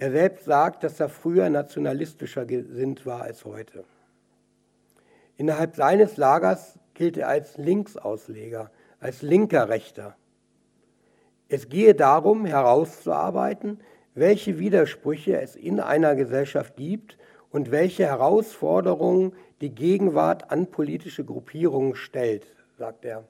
[0.00, 3.84] Er selbst sagt, dass er früher nationalistischer gesinnt war als heute.
[5.36, 10.16] Innerhalb seines Lagers gilt er als Linksausleger, als linker Rechter.
[11.48, 13.78] Es gehe darum, herauszuarbeiten,
[14.14, 17.18] welche Widersprüche es in einer Gesellschaft gibt
[17.50, 22.46] und welche Herausforderungen die Gegenwart an politische Gruppierungen stellt,
[22.78, 23.24] sagt er.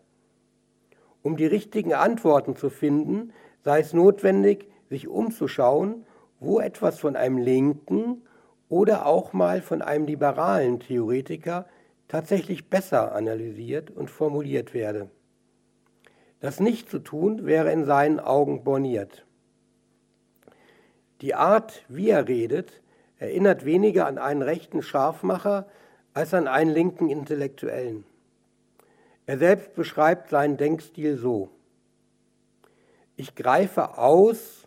[1.23, 3.33] Um die richtigen Antworten zu finden,
[3.65, 6.07] sei es notwendig, sich umzuschauen,
[6.41, 8.23] wo etwas von einem linken
[8.69, 11.67] oder auch mal von einem liberalen Theoretiker
[12.09, 15.11] tatsächlich besser analysiert und formuliert werde.
[16.41, 19.27] Das nicht zu tun wäre in seinen Augen borniert.
[21.21, 22.81] Die Art, wie er redet,
[23.19, 25.69] erinnert weniger an einen rechten Scharfmacher
[26.15, 28.05] als an einen linken Intellektuellen.
[29.27, 31.51] Er selbst beschreibt seinen Denkstil so.
[33.17, 34.60] Ich greife aus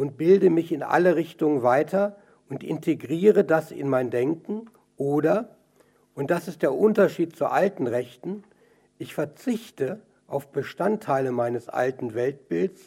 [0.00, 2.16] und bilde mich in alle Richtungen weiter
[2.48, 5.58] und integriere das in mein Denken oder,
[6.14, 8.42] und das ist der Unterschied zur alten Rechten,
[8.96, 12.80] ich verzichte auf Bestandteile meines alten Weltbilds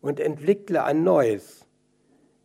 [0.00, 1.66] und entwickle ein neues,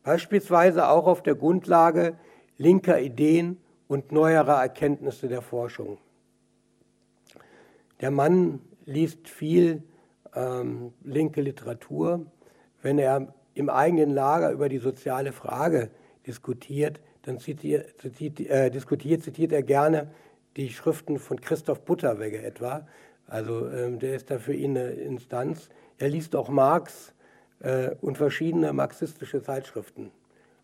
[0.01, 2.17] beispielsweise auch auf der Grundlage
[2.57, 3.57] linker Ideen
[3.87, 5.99] und neuerer Erkenntnisse der Forschung.
[8.01, 9.83] Der Mann liest viel
[10.33, 12.25] ähm, linke Literatur.
[12.81, 15.89] Wenn er im eigenen Lager über die soziale Frage
[16.27, 20.11] diskutiert, dann zitiert, zitiert, äh, diskutiert, zitiert er gerne
[20.57, 22.87] die Schriften von Christoph Butterwegge etwa.
[23.27, 25.69] Also ähm, der ist da für ihn eine Instanz.
[25.97, 27.13] Er liest auch Marx
[27.59, 30.11] äh, und verschiedene marxistische Zeitschriften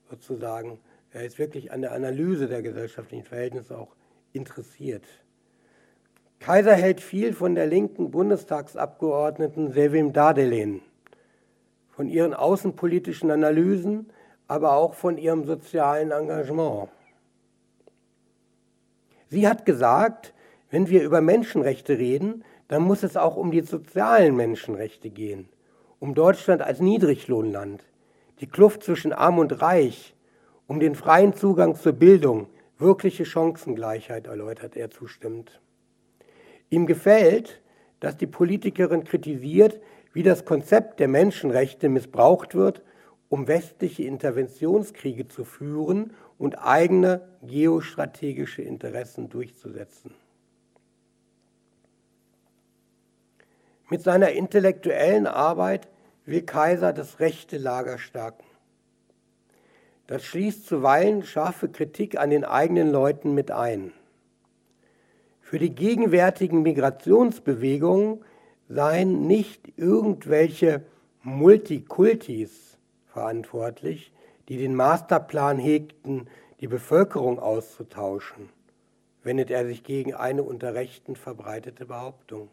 [0.10, 0.78] sozusagen.
[1.12, 3.96] Er ist wirklich an der Analyse der gesellschaftlichen Verhältnisse auch
[4.34, 5.06] interessiert.
[6.40, 10.82] Kaiser hält viel von der linken Bundestagsabgeordneten Sevim Dardelen,
[11.92, 14.12] von ihren außenpolitischen Analysen,
[14.48, 16.90] aber auch von ihrem sozialen Engagement.
[19.30, 20.34] Sie hat gesagt,
[20.70, 25.50] wenn wir über Menschenrechte reden, dann muss es auch um die sozialen Menschenrechte gehen,
[26.00, 27.84] um Deutschland als Niedriglohnland,
[28.40, 30.16] die Kluft zwischen Arm und Reich,
[30.68, 35.62] um den freien Zugang zur Bildung, wirkliche Chancengleichheit, erläutert er zustimmend.
[36.70, 37.62] Ihm gefällt,
[38.00, 39.80] dass die Politikerin kritisiert,
[40.14, 42.82] wie das Konzept der Menschenrechte missbraucht wird,
[43.30, 50.14] um westliche Interventionskriege zu führen und eigene geostrategische Interessen durchzusetzen.
[53.90, 55.88] Mit seiner intellektuellen Arbeit
[56.26, 58.46] will Kaiser das rechte Lager stärken.
[60.08, 63.94] Das schließt zuweilen scharfe Kritik an den eigenen Leuten mit ein.
[65.40, 68.24] Für die gegenwärtigen Migrationsbewegungen
[68.74, 70.84] seien nicht irgendwelche
[71.24, 74.14] Multikultis verantwortlich,
[74.48, 76.28] die den Masterplan hegten,
[76.62, 78.50] die Bevölkerung auszutauschen,
[79.24, 82.50] wendet er sich gegen eine unter Rechten verbreitete Behauptung.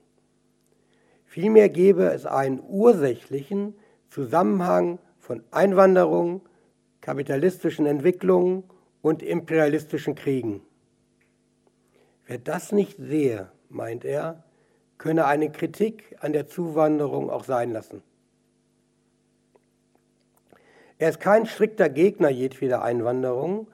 [1.24, 3.74] Vielmehr gebe es einen ursächlichen
[4.10, 6.40] Zusammenhang von Einwanderung,
[7.00, 8.64] kapitalistischen Entwicklungen
[9.02, 10.62] und imperialistischen Kriegen.
[12.26, 14.42] Wer das nicht sehe, meint er,
[14.98, 18.02] könne eine Kritik an der Zuwanderung auch sein lassen.
[20.98, 23.68] Er ist kein strikter Gegner jedweder Einwanderung,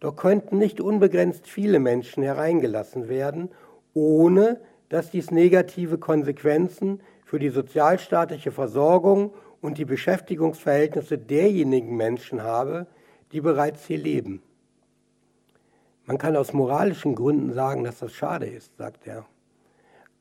[0.00, 3.50] doch könnten nicht unbegrenzt viele Menschen hereingelassen werden,
[3.94, 4.60] ohne
[4.90, 12.86] dass dies negative Konsequenzen für die sozialstaatliche Versorgung und die Beschäftigungsverhältnisse derjenigen Menschen habe,
[13.32, 14.42] die bereits hier leben.
[16.04, 19.26] Man kann aus moralischen Gründen sagen, dass das schade ist, sagt er.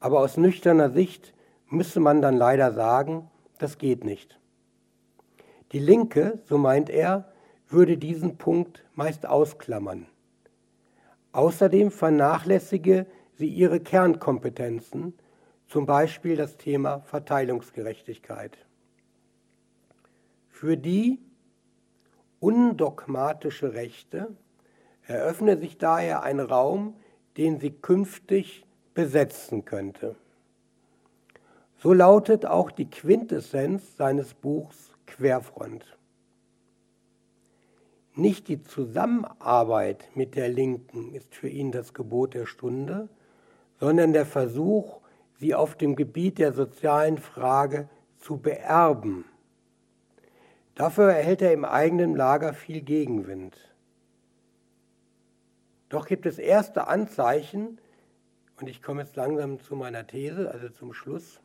[0.05, 1.33] Aber aus nüchterner Sicht
[1.67, 3.27] müsste man dann leider sagen,
[3.57, 4.39] das geht nicht.
[5.71, 7.33] Die Linke, so meint er,
[7.67, 10.05] würde diesen Punkt meist ausklammern.
[11.31, 15.15] Außerdem vernachlässige sie ihre Kernkompetenzen,
[15.65, 18.59] zum Beispiel das Thema Verteilungsgerechtigkeit.
[20.49, 21.17] Für die
[22.39, 24.27] undogmatische Rechte
[25.07, 26.93] eröffne sich daher ein Raum,
[27.37, 30.15] den sie künftig besetzen könnte.
[31.77, 35.85] So lautet auch die Quintessenz seines Buchs Querfront.
[38.15, 43.09] Nicht die Zusammenarbeit mit der Linken ist für ihn das Gebot der Stunde,
[43.79, 45.01] sondern der Versuch,
[45.37, 49.25] sie auf dem Gebiet der sozialen Frage zu beerben.
[50.75, 53.57] Dafür erhält er im eigenen Lager viel Gegenwind.
[55.89, 57.79] Doch gibt es erste Anzeichen,
[58.59, 61.41] und ich komme jetzt langsam zu meiner These, also zum Schluss,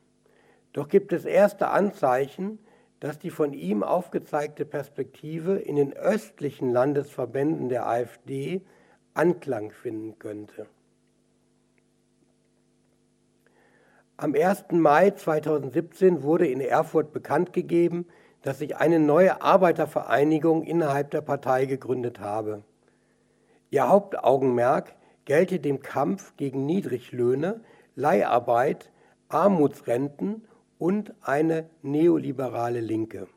[0.72, 2.58] doch gibt es erste Anzeichen,
[3.00, 8.62] dass die von ihm aufgezeigte Perspektive in den östlichen Landesverbänden der AfD
[9.14, 10.66] Anklang finden könnte.
[14.16, 14.66] Am 1.
[14.72, 18.06] Mai 2017 wurde in Erfurt bekannt gegeben,
[18.42, 22.62] dass sich eine neue Arbeitervereinigung innerhalb der Partei gegründet habe.
[23.70, 24.94] Ihr Hauptaugenmerk
[25.24, 27.60] gelte dem Kampf gegen Niedriglöhne,
[27.94, 28.90] Leiharbeit,
[29.28, 30.46] Armutsrenten
[30.78, 33.28] und eine neoliberale Linke.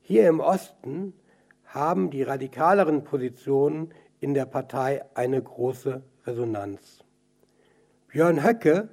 [0.00, 1.14] Hier im Osten
[1.64, 7.04] haben die radikaleren Positionen in der Partei eine große Resonanz.
[8.08, 8.88] Björn Höcke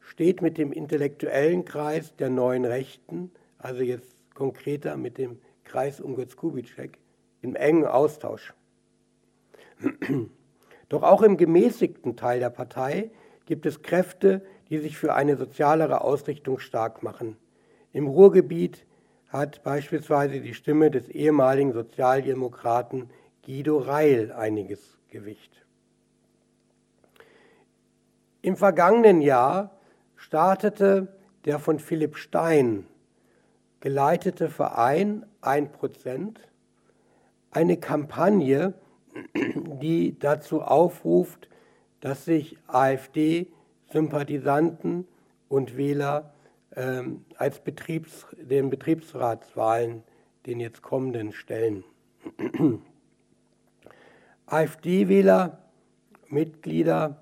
[0.00, 6.14] steht mit dem intellektuellen Kreis der neuen Rechten, also jetzt konkreter mit dem Kreis um
[6.14, 6.98] Götz Kubitschek,
[7.40, 8.54] im engen Austausch.
[10.88, 13.10] Doch auch im gemäßigten Teil der Partei
[13.46, 17.36] gibt es Kräfte, die sich für eine sozialere Ausrichtung stark machen.
[17.92, 18.86] Im Ruhrgebiet
[19.28, 23.10] hat beispielsweise die Stimme des ehemaligen Sozialdemokraten
[23.44, 25.64] Guido Reil einiges Gewicht.
[28.42, 29.78] Im vergangenen Jahr
[30.16, 31.08] startete
[31.44, 32.86] der von Philipp Stein
[33.80, 36.36] geleitete Verein 1%
[37.50, 38.74] eine Kampagne,
[39.34, 41.48] die dazu aufruft,
[42.00, 43.48] dass sich AfD
[43.90, 45.06] Sympathisanten
[45.48, 46.32] und Wähler
[46.76, 50.02] ähm, als Betriebs, den Betriebsratswahlen,
[50.46, 51.84] den jetzt kommenden, stellen.
[54.46, 55.58] AfD-Wähler,
[56.28, 57.16] Mitglieder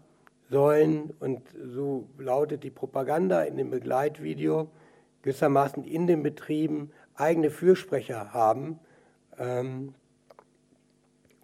[0.50, 4.68] sollen, und so lautet die Propaganda in dem Begleitvideo,
[5.22, 8.78] gewissermaßen in den Betrieben eigene Fürsprecher haben.
[9.38, 9.94] Ähm,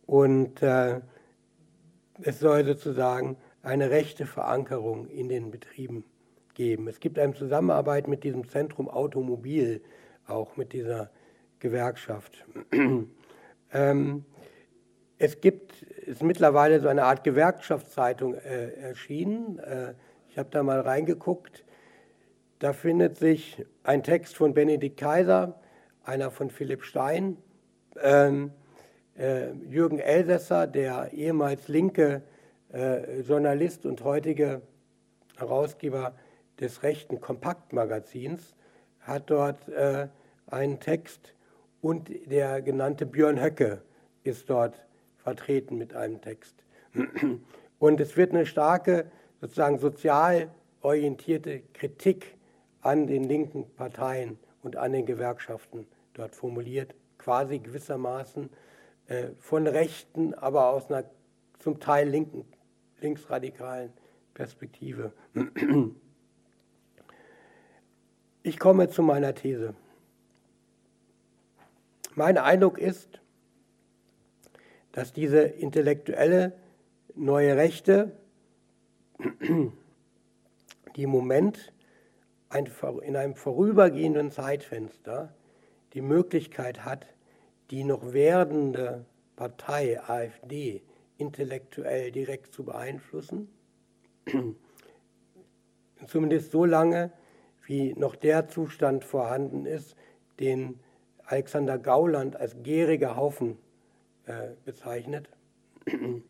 [0.07, 1.01] und äh,
[2.23, 6.05] es soll sozusagen eine rechte Verankerung in den Betrieben
[6.55, 6.89] geben.
[6.89, 9.83] Es gibt eine Zusammenarbeit mit diesem Zentrum Automobil,
[10.27, 11.11] auch mit dieser
[11.59, 12.45] Gewerkschaft.
[13.73, 14.25] ähm,
[15.19, 19.59] es gibt, ist mittlerweile so eine Art Gewerkschaftszeitung äh, erschienen.
[19.61, 19.95] Äh,
[20.29, 21.65] ich habe da mal reingeguckt.
[22.59, 25.61] Da findet sich ein Text von Benedikt Kaiser,
[26.05, 27.37] einer von Philipp Stein,
[28.01, 28.62] ähm, äh,
[29.17, 32.23] Jürgen Elsässer, der ehemals linke
[32.73, 34.63] äh, Journalist und heutige
[35.37, 36.15] Herausgeber
[36.59, 38.55] des rechten Kompaktmagazins,
[39.01, 40.09] hat dort äh,
[40.47, 41.35] einen Text
[41.81, 43.83] und der genannte Björn Höcke
[44.25, 44.87] ist dort
[45.19, 46.55] vertreten mit einem Text.
[47.79, 49.11] Und es wird eine starke,
[49.41, 50.51] sozusagen sozial
[50.83, 52.37] orientierte Kritik
[52.81, 58.49] an den linken Parteien und an den Gewerkschaften dort formuliert, quasi gewissermaßen äh,
[59.39, 61.05] von Rechten, aber aus einer
[61.59, 62.45] zum Teil linken
[63.01, 63.93] linksradikalen
[64.35, 65.13] Perspektive.
[68.45, 69.77] Ich komme zu meiner These.
[72.17, 73.21] Mein Eindruck ist,
[74.91, 76.53] dass diese intellektuelle
[77.15, 78.17] neue Rechte,
[80.97, 81.73] die im Moment
[82.53, 85.33] in einem vorübergehenden Zeitfenster
[85.93, 87.07] die Möglichkeit hat,
[87.73, 90.83] die noch werdende Partei AfD
[91.17, 93.49] intellektuell direkt zu beeinflussen.
[96.07, 97.13] Zumindest so lange,
[97.65, 99.97] wie noch der Zustand vorhanden ist,
[100.39, 100.81] den
[101.25, 103.57] Alexander Gauland als gieriger Haufen
[104.27, 105.31] äh, bezeichnet.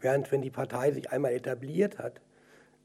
[0.00, 2.20] Während wenn die Partei sich einmal etabliert hat,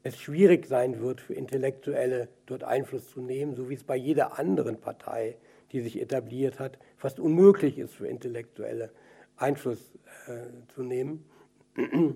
[0.02, 4.40] es schwierig sein wird für Intellektuelle dort Einfluss zu nehmen, so wie es bei jeder
[4.40, 5.36] anderen Partei,
[5.74, 8.90] die sich etabliert hat, fast unmöglich ist für Intellektuelle
[9.36, 9.80] Einfluss
[10.28, 11.24] äh, zu nehmen.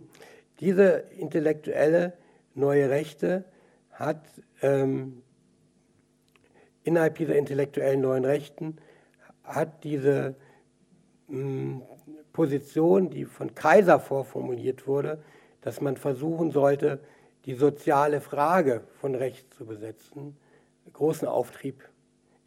[0.61, 2.13] Diese intellektuelle
[2.55, 3.45] neue Rechte
[3.91, 4.25] hat
[4.63, 5.23] ähm,
[6.85, 8.77] innerhalb dieser intellektuellen neuen Rechten
[9.45, 10.37] hat diese
[11.29, 11.83] mh, hm,
[12.33, 15.23] Position, die von Kaiser vorformuliert wurde,
[15.61, 17.01] dass man versuchen sollte,
[17.45, 20.37] die soziale Frage von Recht zu besetzen,
[20.93, 21.89] großen Auftrieb.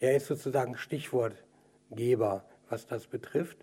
[0.01, 3.57] Er ist sozusagen Stichwortgeber, was das betrifft.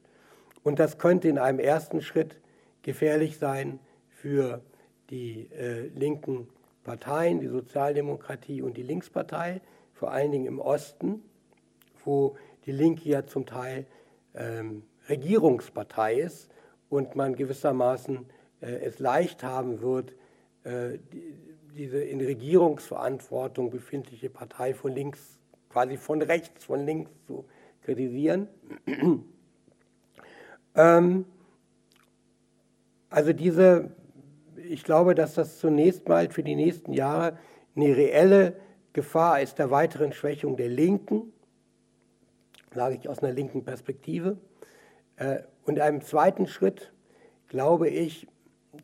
[0.62, 2.36] Und das könnte in einem ersten Schritt
[2.82, 4.62] gefährlich sein für
[5.10, 6.48] die äh, linken
[6.84, 9.60] Parteien, die Sozialdemokratie und die Linkspartei,
[9.92, 11.24] vor allen Dingen im Osten,
[12.04, 12.36] wo
[12.66, 13.84] die Linke ja zum Teil
[14.34, 16.48] ähm, Regierungspartei ist
[16.88, 18.26] und man gewissermaßen
[18.60, 20.14] äh, es leicht haben wird,
[20.62, 20.98] äh,
[21.74, 25.37] diese in Regierungsverantwortung befindliche Partei von links,
[25.78, 27.44] quasi von rechts, von links zu
[27.82, 28.48] kritisieren.
[30.74, 31.24] ähm,
[33.10, 33.90] also diese,
[34.56, 37.38] ich glaube, dass das zunächst mal für die nächsten Jahre
[37.76, 38.56] eine reelle
[38.92, 41.32] Gefahr ist der weiteren Schwächung der Linken,
[42.74, 44.36] sage ich aus einer linken Perspektive.
[45.14, 46.92] Äh, und einem zweiten Schritt
[47.46, 48.26] glaube ich,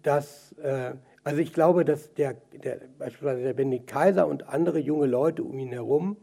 [0.04, 0.92] dass äh,
[1.24, 5.58] also ich glaube, dass der, der, beispielsweise der Benedikt Kaiser und andere junge Leute um
[5.58, 6.18] ihn herum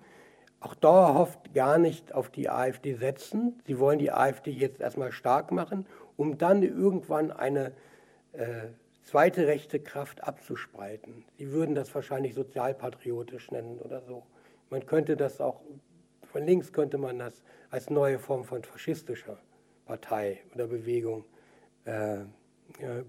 [0.62, 3.60] auch dauerhaft gar nicht auf die AfD setzen.
[3.66, 5.86] Sie wollen die AfD jetzt erstmal stark machen,
[6.16, 7.74] um dann irgendwann eine
[8.34, 8.68] äh,
[9.04, 11.26] zweite rechte Kraft abzuspalten.
[11.38, 14.24] Sie würden das wahrscheinlich sozialpatriotisch nennen oder so.
[14.70, 15.62] Man könnte das auch,
[16.32, 19.40] von links könnte man das als neue Form von faschistischer
[19.86, 21.26] Partei oder Bewegung
[21.86, 22.26] äh, äh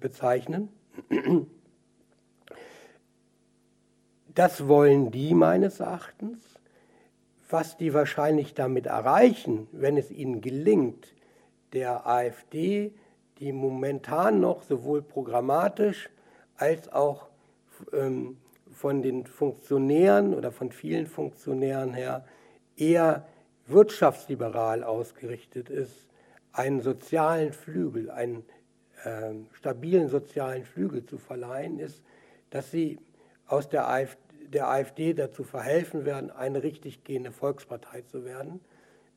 [0.00, 0.70] bezeichnen.
[4.34, 6.51] Das wollen die meines Erachtens.
[7.52, 11.14] Was die wahrscheinlich damit erreichen, wenn es ihnen gelingt,
[11.74, 12.94] der AfD,
[13.40, 16.08] die momentan noch sowohl programmatisch
[16.56, 17.28] als auch
[17.92, 18.38] ähm,
[18.72, 22.24] von den Funktionären oder von vielen Funktionären her
[22.78, 23.26] eher
[23.66, 26.08] wirtschaftsliberal ausgerichtet ist,
[26.52, 28.46] einen sozialen Flügel, einen
[29.04, 32.02] äh, stabilen sozialen Flügel zu verleihen, ist,
[32.48, 32.98] dass sie
[33.46, 34.22] aus der AfD,
[34.52, 38.60] der AfD dazu verhelfen werden, eine richtig gehende Volkspartei zu werden.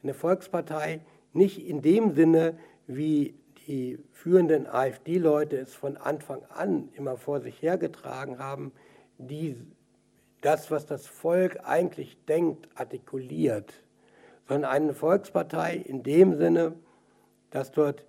[0.04, 1.02] Eine Volkspartei
[1.34, 2.58] nicht in dem Sinne,
[2.88, 3.36] wie
[3.68, 8.72] die führenden AfD-Leute es von Anfang an immer vor sich hergetragen haben,
[9.18, 9.58] die
[10.42, 13.74] das, was das Volk eigentlich denkt, artikuliert,
[14.48, 16.76] sondern eine Volkspartei in dem Sinne,
[17.50, 18.06] dass dort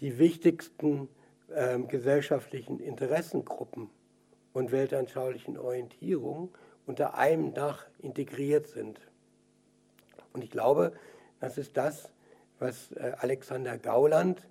[0.00, 1.08] die wichtigsten
[1.48, 3.90] äh, gesellschaftlichen Interessengruppen
[4.54, 6.48] und weltanschaulichen Orientierung
[6.86, 9.00] unter einem Dach integriert sind.
[10.32, 10.92] Und ich glaube,
[11.40, 12.10] das ist das,
[12.58, 14.46] was äh, Alexander Gauland,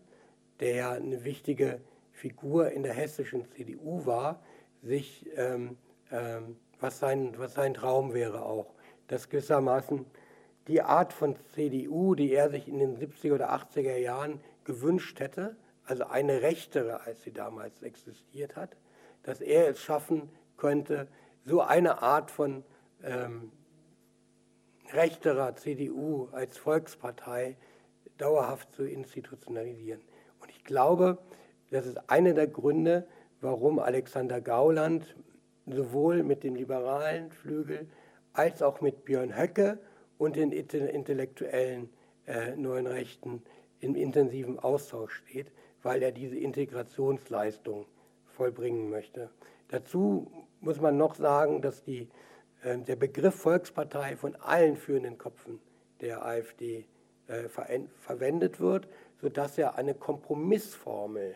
[0.59, 1.81] der ja eine wichtige
[2.11, 4.41] Figur in der hessischen CDU war,
[4.81, 5.77] sich, ähm,
[6.11, 8.73] ähm, was, sein, was sein Traum wäre auch,
[9.07, 10.05] dass gewissermaßen
[10.67, 15.55] die Art von CDU, die er sich in den 70er oder 80er Jahren gewünscht hätte,
[15.85, 18.77] also eine rechtere, als sie damals existiert hat,
[19.23, 21.07] dass er es schaffen könnte,
[21.45, 22.63] so eine Art von
[23.03, 23.51] ähm,
[24.91, 27.57] rechterer CDU als Volkspartei
[28.17, 30.01] dauerhaft zu institutionalisieren.
[30.39, 31.17] Und ich glaube,
[31.71, 33.07] das ist einer der Gründe,
[33.41, 35.15] warum Alexander Gauland
[35.65, 37.87] sowohl mit dem liberalen Flügel
[38.33, 39.79] als auch mit Björn Höcke
[40.17, 41.89] und den intellektuellen
[42.27, 43.43] äh, neuen Rechten
[43.79, 45.51] im intensiven Austausch steht,
[45.81, 47.85] weil er diese Integrationsleistung
[48.27, 49.29] vollbringen möchte.
[49.67, 50.31] Dazu
[50.63, 52.09] muss man noch sagen, dass die,
[52.63, 55.59] äh, der Begriff Volkspartei von allen führenden Köpfen
[56.01, 56.85] der AfD
[57.27, 57.67] äh, ver
[57.99, 58.87] verwendet wird,
[59.21, 61.35] sodass er eine Kompromissformel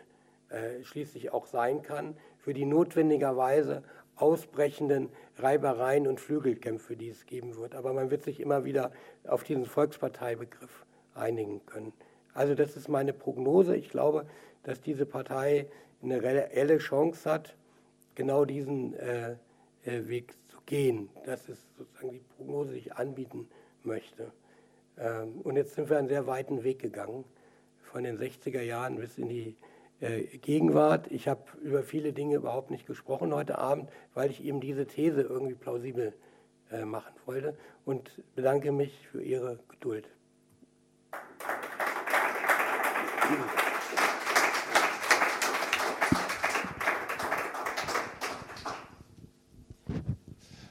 [0.50, 3.84] äh, schließlich auch sein kann für die notwendigerweise
[4.16, 7.76] ausbrechenden Reibereien und Flügelkämpfe, die es geben wird.
[7.76, 8.92] Aber man wird sich immer wieder
[9.28, 11.94] auf diesen Volksparteibegriff einigen können.
[12.34, 13.76] Also das ist meine Prognose.
[13.76, 14.26] Ich glaube,
[14.64, 15.68] dass diese Partei
[16.02, 17.56] eine reelle Chance hat,
[18.18, 19.36] genau diesen äh,
[19.86, 21.10] äh, Weg zu gehen.
[21.26, 23.48] Das ist sozusagen die Prognose, die ich anbieten
[23.84, 24.32] möchte.
[24.98, 27.24] Ähm, und jetzt sind wir einen sehr weiten Weg gegangen,
[27.84, 29.56] von den 60er Jahren bis in die
[30.02, 31.10] äh, Gegenwart.
[31.12, 35.22] Ich habe über viele Dinge überhaupt nicht gesprochen heute Abend, weil ich eben diese These
[35.22, 36.14] irgendwie plausibel
[36.72, 40.10] äh, machen wollte und bedanke mich für Ihre Geduld.
[43.30, 43.67] Applaus